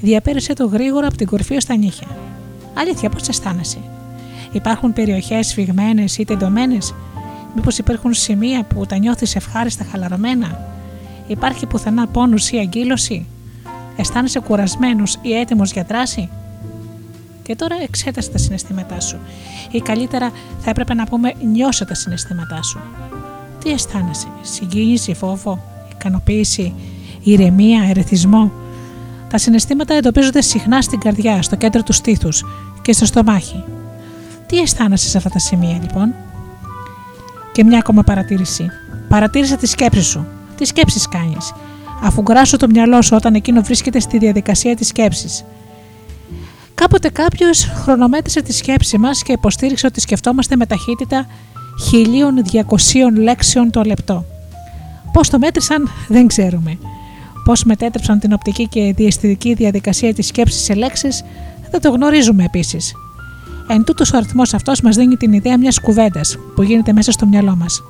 [0.00, 2.08] Διαπέρασε το γρήγορα από την κορφή ως τα νύχια.
[2.74, 3.78] Αλήθεια, πώς αισθάνεσαι;
[4.52, 6.94] Υπάρχουν περιοχές σφιγμένες ή τεντωμένες,
[7.54, 10.68] Μήπως υπάρχουν σημεία που τα νιώθεις ευχάριστα χαλαρωμένα;
[11.26, 13.26] Υπάρχει πουθενά πόνο ή αγκύλωση.
[13.96, 16.28] Αισθάνεσαι κουρασμένος ή έτοιμος για δράση;
[17.42, 19.18] Και τώρα εξέτασε τα συναισθήματά σου.
[19.70, 22.80] Ή καλύτερα θα έπρεπε να πούμε νιώσε τα συναισθήματά σου.
[23.64, 25.62] Τι αισθάνεσαι, συγκίνηση, φόβο,
[25.92, 26.74] ικανοποίηση,
[27.22, 28.52] ηρεμία, ερεθισμό;
[29.30, 32.44] Τα συναισθήματα εντοπίζονται συχνά στην καρδιά, στο κέντρο του στήθους
[32.82, 33.64] και στο στομάχι.
[34.46, 36.14] Τι αισθάνεσαι σε αυτά τα σημεία λοιπόν;
[37.52, 38.66] Και μια ακόμα παρατήρηση.
[39.08, 40.26] Παρατήρησε τη σκέψη σου.
[40.56, 41.52] Τι σκέψεις κάνεις;
[42.04, 45.44] Αφού γκράσω το μυαλό σου όταν εκείνο βρίσκεται στη διαδικασία της σκέψης.
[46.74, 51.26] Κάποτε κάποιος χρονομέτρησε τη σκέψη μας και υποστήριξε ότι σκεφτόμαστε με ταχύτητα
[51.92, 54.24] 1200 λέξεων το λεπτό.
[55.12, 56.78] Πώς το μέτρησαν δεν ξέρουμε.
[57.44, 61.22] Πώς μετέτρεψαν την οπτική και διαισθητική διαδικασία της σκέψης σε λέξεις
[61.70, 62.94] δεν το γνωρίζουμε επίσης.
[63.68, 67.26] Εν τούτος ο αριθμός αυτός μας δίνει την ιδέα μιας κουβέντας που γίνεται μέσα στο
[67.26, 67.82] μυαλό μας.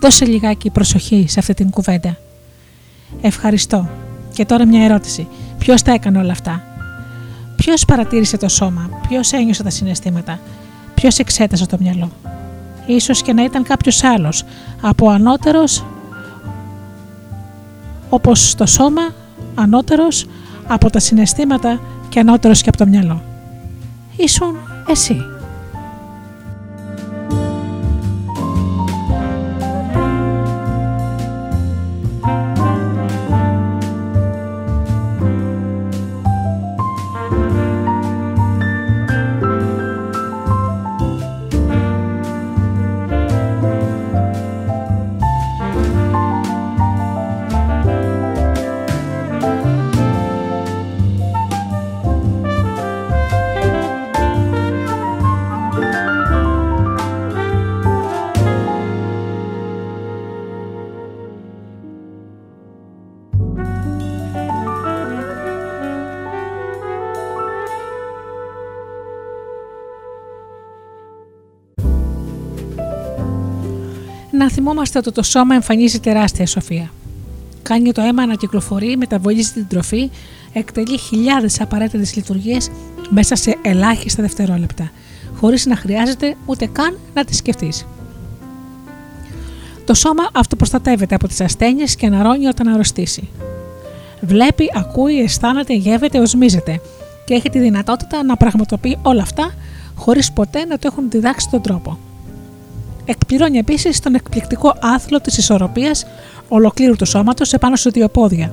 [0.00, 2.16] Δώσε λιγάκι προσοχή σε αυτή την κουβέντα.
[3.20, 3.88] Ευχαριστώ.
[4.32, 5.28] Και τώρα μια ερώτηση.
[5.58, 6.62] Ποιος τα έκανε όλα αυτά;
[7.56, 10.40] Ποιος παρατήρησε το σώμα, ποιος ένιωσε τα συναισθήματα,
[10.94, 12.10] ποιος εξέτασε το μυαλό;
[12.86, 14.44] Ίσως και να ήταν κάποιος άλλος,
[14.80, 15.84] από ανώτερος
[18.08, 19.02] όπως το σώμα
[19.54, 20.26] ανώτερος
[20.66, 23.22] από τα συναισθήματα και ανώτερος και από το μυαλό.
[24.16, 24.56] Ήσουν
[24.88, 25.24] εσύ.
[74.70, 76.90] Θυμόμαστε ότι το σώμα εμφανίζει τεράστια σοφία.
[77.62, 80.10] Κάνει το αίμα να κυκλοφορεί, μεταβολίζει την τροφή,
[80.52, 82.70] εκτελεί χιλιάδες απαραίτητες λειτουργίες
[83.08, 84.90] μέσα σε ελάχιστα δευτερόλεπτα,
[85.36, 87.86] χωρίς να χρειάζεται ούτε καν να τι σκεφτείς.
[89.84, 93.28] Το σώμα αυτοπροστατεύεται από τις ασθένειες και αναρώνει όταν αρρωστήσει.
[94.20, 96.80] Βλέπει, ακούει, αισθάνεται, γεύεται, οσμίζεται
[97.24, 99.54] και έχει τη δυνατότητα να πραγματοποιεί όλα αυτά
[99.94, 101.98] χωρίς ποτέ να το έχουν διδάξει τον τρόπο.
[103.10, 106.06] Εκπληρώνει επίσης τον εκπληκτικό άθλο της ισορροπίας
[106.48, 108.52] ολοκλήρου του σώματος επάνω σε δύο πόδια.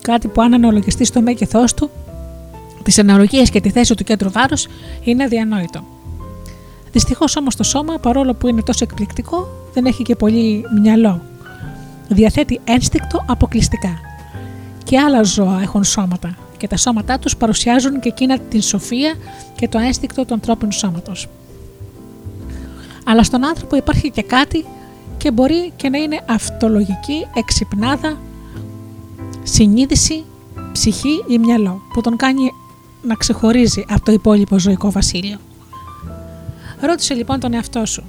[0.00, 1.90] Κάτι που αν αναλογιστεί στο μέγεθός του,
[2.82, 4.66] τις αναλογίες και τη θέση του κέντρου βάρους
[5.04, 5.84] είναι αδιανόητο.
[6.92, 11.20] Δυστυχώς όμως το σώμα, παρόλο που είναι τόσο εκπληκτικό, δεν έχει και πολύ μυαλό.
[12.08, 13.98] Διαθέτει ένστικτο αποκλειστικά.
[14.84, 19.14] Και άλλα ζώα έχουν σώματα και τα σώματά τους παρουσιάζουν και εκείνα την σοφία
[19.54, 21.28] και το ένστικτο του ανθρώπινου σώματος
[23.08, 24.64] αλλά στον άνθρωπο υπάρχει και κάτι
[25.16, 28.18] και μπορεί και να είναι αυτολογική, εξυπνάδα,
[29.42, 30.24] συνείδηση,
[30.72, 32.50] ψυχή ή μυαλό που τον κάνει
[33.02, 35.38] να ξεχωρίζει από το υπόλοιπο ζωικό βασίλειο.
[36.80, 38.04] Ρώτησε λοιπόν τον εαυτό σου,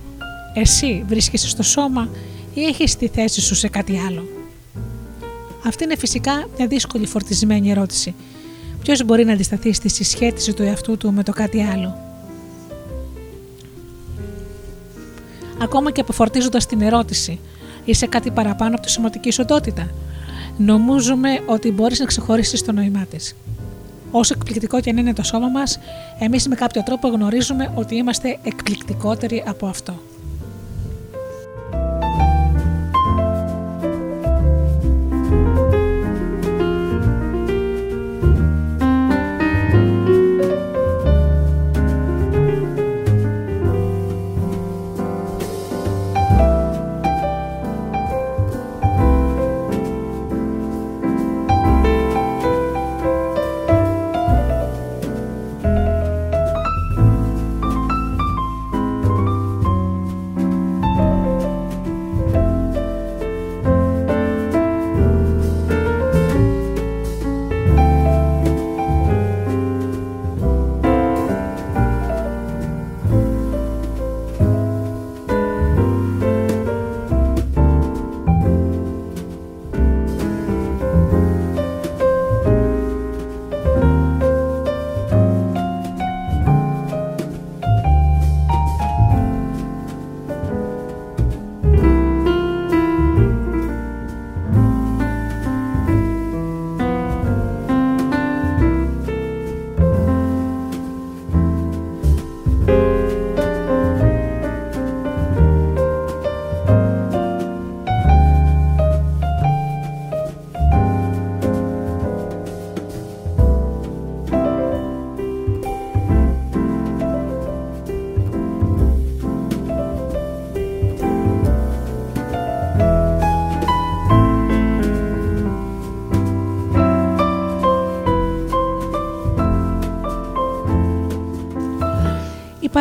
[0.53, 2.09] εσύ βρίσκεσαι στο σώμα
[2.53, 4.27] ή έχεις τη θέση σου σε κάτι άλλο;
[5.65, 8.15] Αυτή είναι φυσικά μια δύσκολη φορτισμένη ερώτηση.
[8.83, 12.06] Ποιος μπορεί να αντισταθεί στη συσχέτιση του εαυτού του με το κάτι άλλο;
[15.61, 17.39] Ακόμα και αποφορτίζοντας την ερώτηση:
[17.85, 19.89] Είσαι κάτι παραπάνω από τη σωματική σου οντότητα.
[20.57, 23.35] Νομίζουμε ότι μπορείς να ξεχωρίσει το νόημά της.
[24.11, 25.79] Όσο εκπληκτικό και αν είναι το σώμα μας,
[26.19, 29.99] εμείς με κάποιο τρόπο γνωρίζουμε ότι είμαστε εκπληκτικότεροι από αυτό.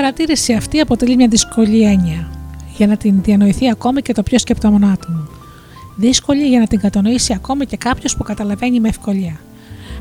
[0.06, 2.30] Παρατήρηση αυτή αποτελεί μια δύσκολη έννοια
[2.76, 5.28] για να την διανοηθεί ακόμη και το πιο σκεπτόμενο άτομο.
[5.96, 9.40] Δύσκολη για να την κατανοήσει ακόμη και κάποιος που καταλαβαίνει με ευκολία.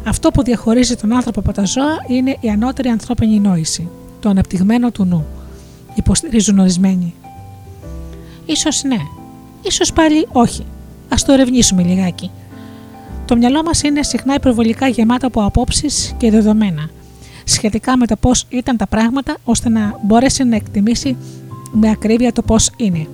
[0.03, 4.91] Αυτό που διαχωρίζει τον άνθρωπο από τα ζώα είναι η ανώτερη ανθρώπινη νόηση, το αναπτυγμένο
[4.91, 5.25] του νου.
[5.95, 7.13] Υποστηρίζουν ορισμένοι.
[8.45, 8.99] Ίσως ναι,
[9.61, 10.65] ίσως πάλι όχι.
[11.09, 12.31] Ας το ερευνήσουμε λιγάκι.
[13.25, 16.89] Το μυαλό μας είναι συχνά υπερβολικά γεμάτο από απόψεις και δεδομένα
[17.45, 21.17] σχετικά με το πώς ήταν τα πράγματα ώστε να μπορέσει να εκτιμήσει
[21.71, 23.07] με ακρίβεια το πώς είναι.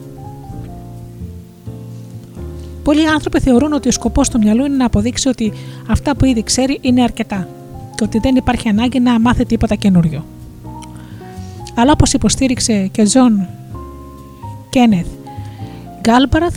[2.83, 5.53] Πολλοί άνθρωποι θεωρούν ότι ο σκοπός του μυαλού είναι να αποδείξει ότι
[5.89, 7.47] αυτά που ήδη ξέρει είναι αρκετά
[7.95, 10.25] και ότι δεν υπάρχει ανάγκη να μάθει τίποτα καινούριο.
[11.75, 13.47] Αλλά όπως υποστήριξε και ο Τζον
[14.69, 15.05] Κένεθ
[16.01, 16.55] Γκάλμπρεϊθ,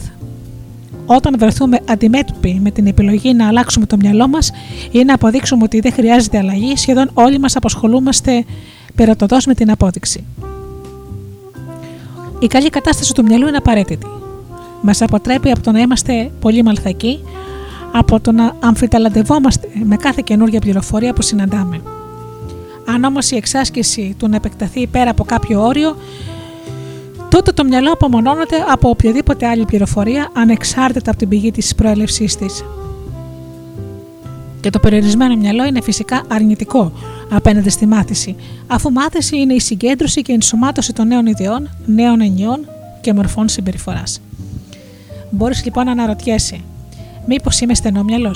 [1.07, 4.51] όταν βρεθούμε αντιμέτωποι με την επιλογή να αλλάξουμε το μυαλό μας
[4.91, 8.45] ή να αποδείξουμε ότι δεν χρειάζεται αλλαγή, σχεδόν όλοι μας απασχολούμαστε
[8.95, 10.25] περατοδός με την απόδειξη.
[12.39, 14.07] Η καλή κατάσταση του μυαλού είναι απαραίτητη.
[14.83, 17.21] Μας αποτρέπει από το να είμαστε πολύ μαλθακοί,
[17.93, 21.81] από το να αμφιταλαντευόμαστε με κάθε καινούργια πληροφορία που συναντάμε.
[22.87, 25.97] Αν όμως η εξάσκηση του να επεκταθεί πέρα από κάποιο όριο,
[27.35, 32.65] τότε το μυαλό απομονώνεται από οποιαδήποτε άλλη πληροφορία ανεξάρτητα από την πηγή της προέλευσής της.
[34.61, 36.93] Και το περιορισμένο μυαλό είναι φυσικά αρνητικό
[37.31, 38.37] απέναντι στη μάθηση,
[38.67, 42.69] αφού μάθηση είναι η συγκέντρωση και η ενσωμάτωση των νέων ιδεών, νέων ενιών
[43.01, 44.21] και μορφών συμπεριφοράς.
[45.31, 46.61] Μπορείς λοιπόν να αναρωτιέσαι,
[47.27, 48.35] μήπως είμαι στενόμυαλο.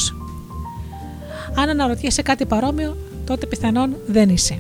[1.54, 2.96] Αν αναρωτιέσαι κάτι παρόμοιο,
[3.26, 4.58] τότε πιθανόν δεν είσαι.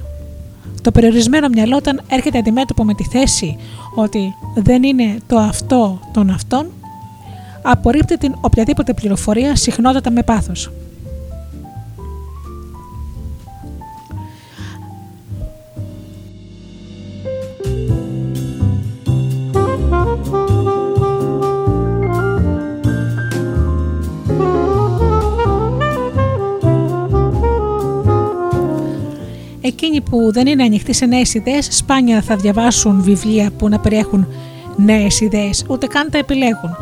[0.82, 3.56] Το περιορισμένο μυαλό όταν έρχεται αντιμέτωπο με τη θέση
[4.02, 6.66] ότι δεν είναι το αυτό των αυτών,
[7.62, 10.70] απορρίπτει την οποιαδήποτε πληροφορία συχνότατα με πάθος.
[29.68, 34.26] Εκείνοι που δεν είναι ανοιχτοί σε νέες ιδέες, σπάνια θα διαβάσουν βιβλία που να περιέχουν
[34.76, 36.76] νέες ιδέες, ούτε καν τα επιλέγουν.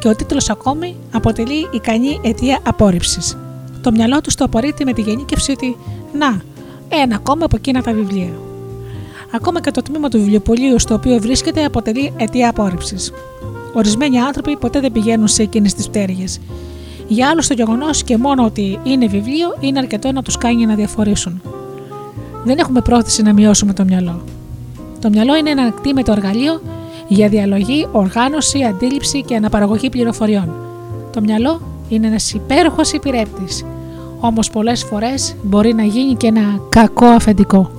[0.00, 3.36] Και ο τίτλος ακόμη αποτελεί ικανή αιτία απόρριψης.
[3.82, 5.76] Το μυαλό τους το απορρίπτει με τη γενίκευση ότι
[6.18, 6.40] Να,
[7.02, 8.30] ένα ακόμα από εκείνα τα βιβλία.
[9.34, 13.12] Ακόμα και το τμήμα του βιβλιοπολίου στο οποίο βρίσκεται αποτελεί αιτία απόρριψης.
[13.74, 16.40] Ορισμένοι άνθρωποι ποτέ δεν πηγαίνουν σε εκείνες τις πτέρυγες.
[17.08, 20.74] Για άλλους το γεγονός και μόνο ότι είναι βιβλίο είναι αρκετό να τους κάνει να
[20.74, 21.42] διαφορήσουν
[22.48, 24.22] δεν έχουμε πρόθεση να μειώσουμε το μυαλό.
[25.00, 26.60] Το μυαλό είναι ένα κτήμετο εργαλείο
[27.08, 30.54] για διαλογή, οργάνωση, αντίληψη και αναπαραγωγή πληροφοριών.
[31.12, 33.44] Το μυαλό είναι ένας υπέροχος υπηρέπτη.
[34.20, 37.77] Όμως πολλές φορές μπορεί να γίνει και ένα κακό αφεντικό.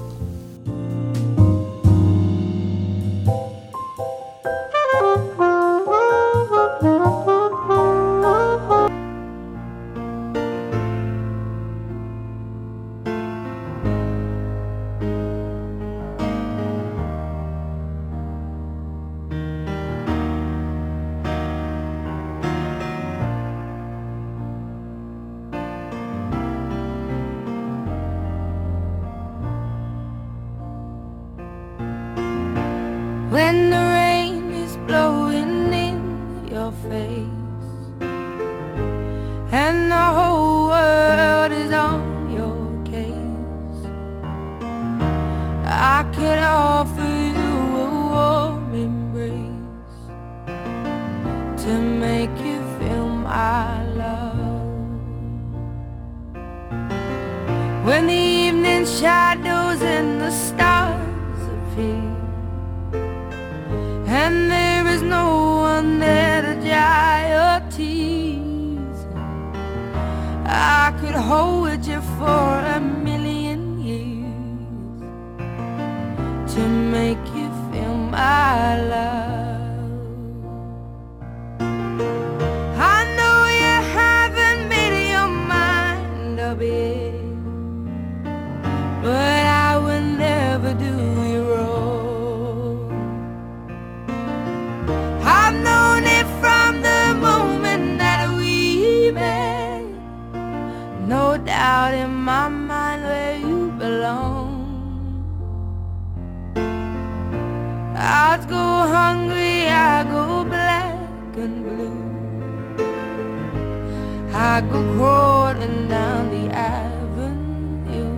[114.52, 118.16] I go crawling down the avenue.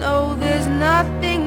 [0.00, 1.43] No, there's nothing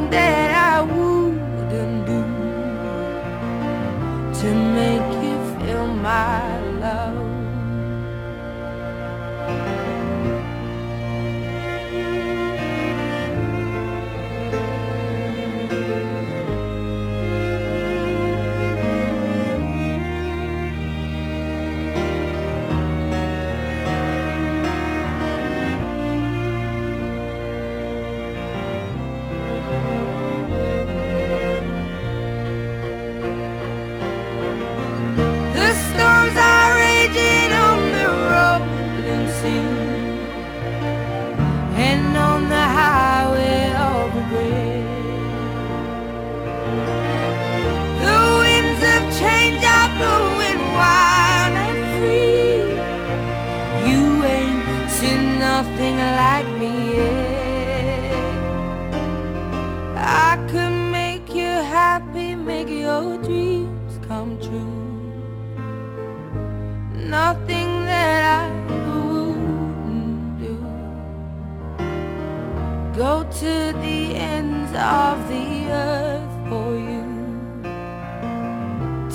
[74.87, 77.03] of the earth for you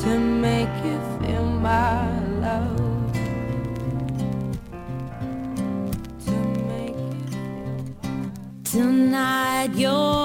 [0.03, 3.13] to make you feel my love.
[6.27, 6.37] To
[6.69, 8.31] make you
[8.65, 10.22] Tonight you're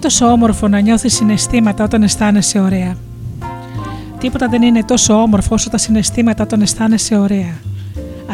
[0.00, 2.94] τόσο όμορφο να νιώθεις συναισθήματα όταν αισθάνεσαι ωραία.
[4.18, 7.54] Τίποτα δεν είναι τόσο όμορφο όσο τα συναισθήματα όταν αισθάνεσαι ωραία.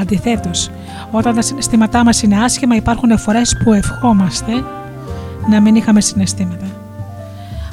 [0.00, 0.70] Αντιθέτως,
[1.10, 4.52] όταν τα συναισθήματά μας είναι άσχημα, υπάρχουν φορές που ευχόμαστε
[5.50, 6.66] να μην είχαμε συναισθήματα.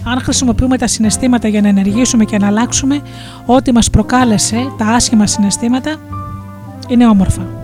[0.03, 3.01] Αν χρησιμοποιούμε τα συναισθήματα για να ενεργήσουμε και να αλλάξουμε
[3.45, 5.95] ό,τι μας προκάλεσε τα άσχημα συναισθήματα,
[6.87, 7.62] είναι όμορφα.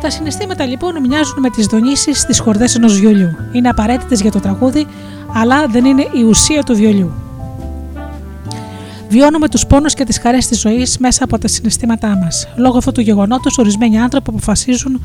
[0.00, 3.36] Τα συναισθήματα λοιπόν μοιάζουν με τις δονήσεις στις χορδές ενός βιολιού.
[3.52, 4.86] Είναι απαραίτητες για το τραγούδι,
[5.32, 7.12] αλλά δεν είναι η ουσία του βιολιού.
[9.08, 12.48] Βιώνουμε τους πόνους και τις χαρές της ζωής μέσα από τα συναισθήματά μας.
[12.56, 15.00] Λόγω αυτού του γεγονότος, ορισμένοι άνθρωποι αποφασίζουν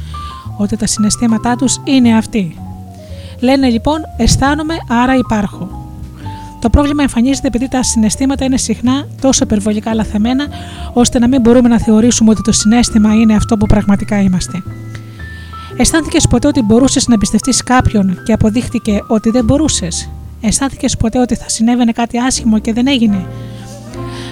[0.58, 2.58] ότι τα συναισθήματά τους είναι αυτοί.
[3.40, 5.90] Λένε λοιπόν, αισθάνομαι, άρα υπάρχω.
[6.62, 10.46] Το πρόβλημα εμφανίζεται επειδή τα συναισθήματα είναι συχνά τόσο υπερβολικά λαθεμένα,
[10.94, 14.64] ώστε να μην μπορούμε να θεωρήσουμε ότι το συνέστημα είναι αυτό που πραγματικά είμαστε.
[15.78, 20.10] Αισθάνθηκες ποτέ ότι μπορούσες να εμπιστευτείς κάποιον και αποδείχτηκε ότι δεν μπορούσες;
[20.42, 23.26] Αισθάνθηκες ποτέ ότι θα συνέβαινε κάτι άσχημο και δεν έγινε;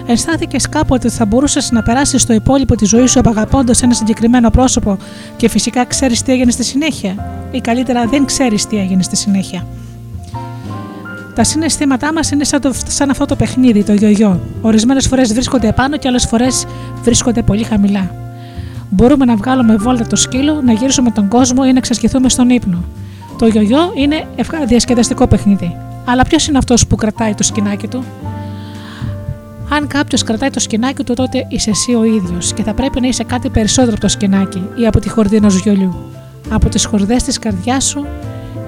[0.06, 4.50] Αισθάνθηκες κάποτε ότι θα μπορούσες να περάσεις το υπόλοιπο της ζωής σου απαγαπώντας ένα συγκεκριμένο
[4.50, 4.98] πρόσωπο
[5.38, 7.16] και φυσικά ξέρεις τι έγινε στη συνέχεια,
[7.52, 9.66] ή καλύτερα δεν ξέρεις τι έγινε στη συνέχεια;
[11.36, 14.40] Τα συναισθήματά μας είναι σαν, το, σαν αυτό το παιχνίδι, το γιογιό.
[14.62, 16.66] Ορισμένες φορές βρίσκονται επάνω και άλλες φορές
[17.04, 18.23] βρίσκονται πολύ χαμηλά.
[18.96, 22.84] Μπορούμε να βγάλουμε βόλτα το σκύλο, να γυρίσουμε τον κόσμο ή να ξεσχεθούμε στον ύπνο.
[23.38, 24.28] Το γιογιό είναι
[24.68, 25.76] διασκεδαστικό παιχνίδι.
[26.06, 28.04] Αλλά ποιος είναι αυτός που κρατάει το σκηνάκι του,
[29.70, 33.08] αν κάποιος κρατάει το σκηνάκι του, τότε είσαι εσύ ο ίδιος και θα πρέπει να
[33.08, 35.96] είσαι κάτι περισσότερο από το σκηνάκι ή από τη χορδή ενός γιολιού.
[36.50, 38.06] Από τις χορδές της καρδιάς σου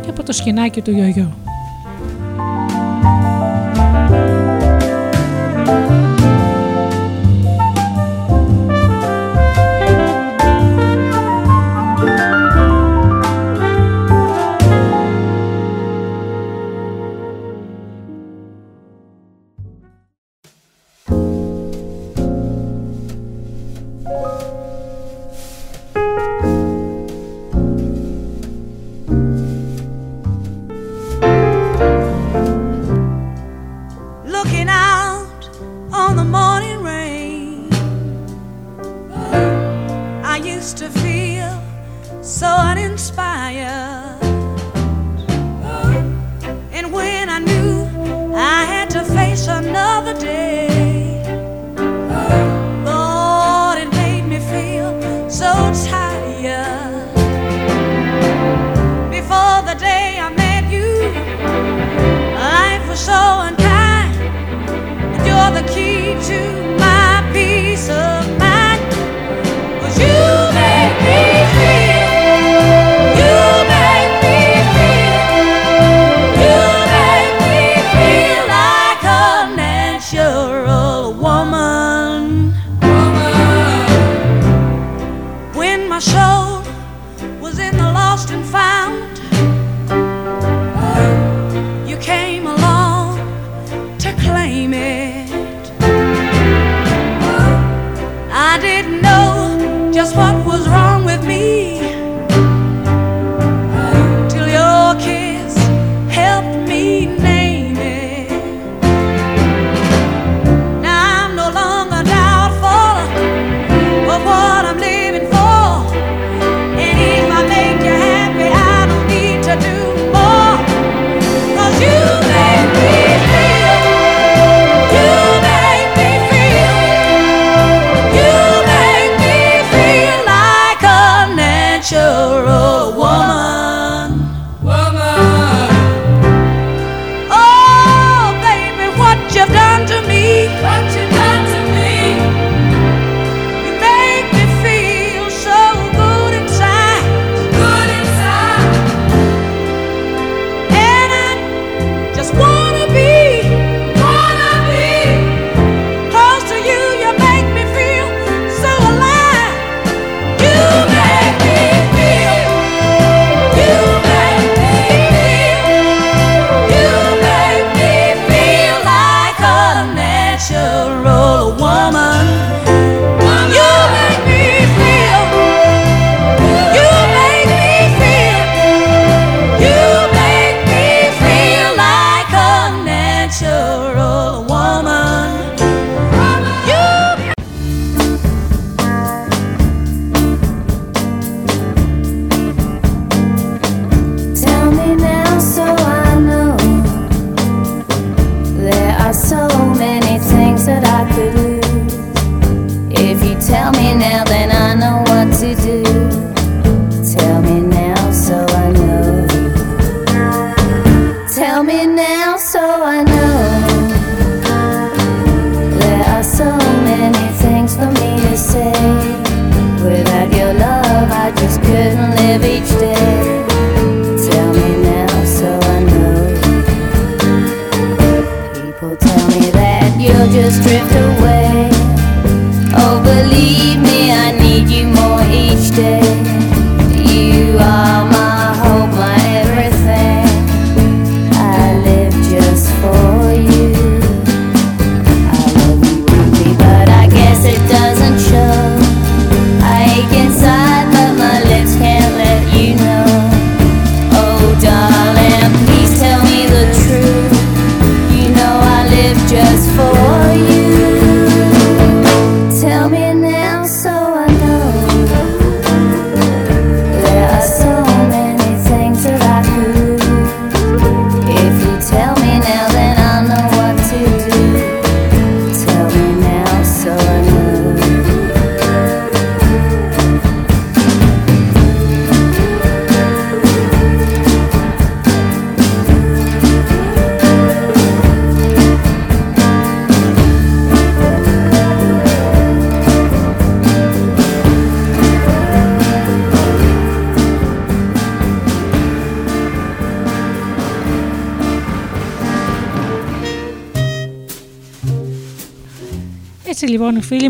[0.01, 1.44] και από το σκηνάκι του γιογιού.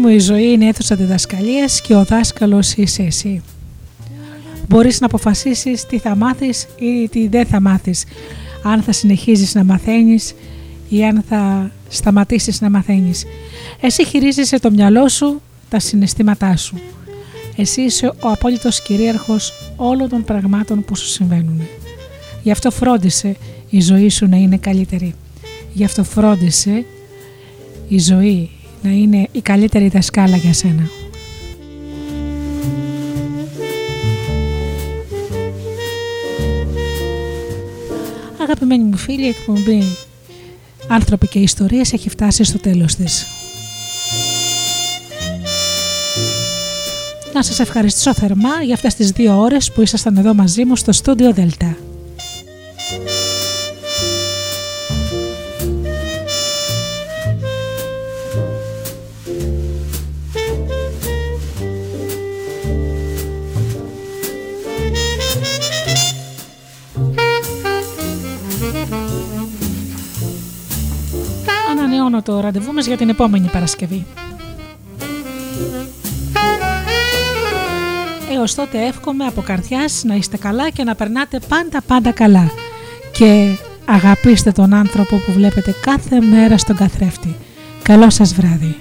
[0.06, 3.42] Μου η ζωή είναι αίθουσα διδασκαλίας και ο δάσκαλος είσαι εσύ.
[4.68, 8.04] Μπορείς να αποφασίσεις τι θα μάθεις ή τι δεν θα μάθεις.
[8.64, 10.34] Αν θα συνεχίζεις να μαθαίνεις
[10.90, 13.26] ή αν θα σταματήσεις να μαθαίνεις.
[13.82, 16.80] Εσύ χειρίζεσαι το μυαλό σου, τα συναισθήματά σου.
[17.56, 21.62] Εσύ είσαι ο απόλυτος κυρίαρχος όλων των πραγμάτων που σου συμβαίνουν.
[22.44, 23.36] Γι' αυτό φρόντισε
[23.70, 25.14] η ζωή σου να είναι καλύτερη.
[25.74, 26.86] Γι' αυτό φρόντισε
[27.88, 28.50] η ζωή
[28.86, 30.90] να είναι η καλύτερη δασκάλα για σένα.
[38.42, 39.84] Αγαπημένοι μου φίλοι, η εκπομπή
[40.88, 43.26] «Άνθρωποι και ιστορίες» έχει φτάσει στο τέλος της.
[47.34, 50.92] Να σας ευχαριστήσω θερμά για αυτές τις δύο ώρες που ήσασταν εδώ μαζί μου στο
[50.92, 51.85] στούντιο Δελτά.
[72.56, 74.06] Ραντεβού μας για την επόμενη Παρασκευή.
[78.34, 82.52] Έως τότε εύχομαι από καρδιάς να είστε καλά και να περνάτε πάντα πάντα καλά.
[83.12, 87.36] Και αγαπήστε τον άνθρωπο που βλέπετε κάθε μέρα στον καθρέφτη.
[87.82, 88.76] Καλό σας βράδυ.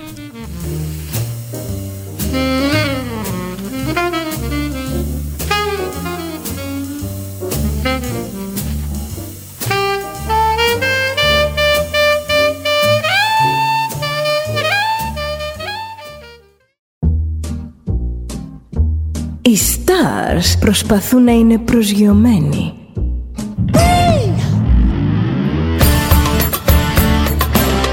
[20.34, 22.72] Stars προσπαθούν να είναι προσγειωμένοι.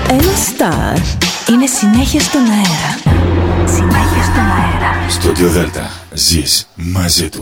[0.09, 1.01] Ένα star
[1.51, 3.19] είναι συνέχεια στον αέρα.
[3.65, 5.09] Συνέχεια στον αέρα.
[5.09, 7.29] Στο Δέλτα ζεις μαζί του.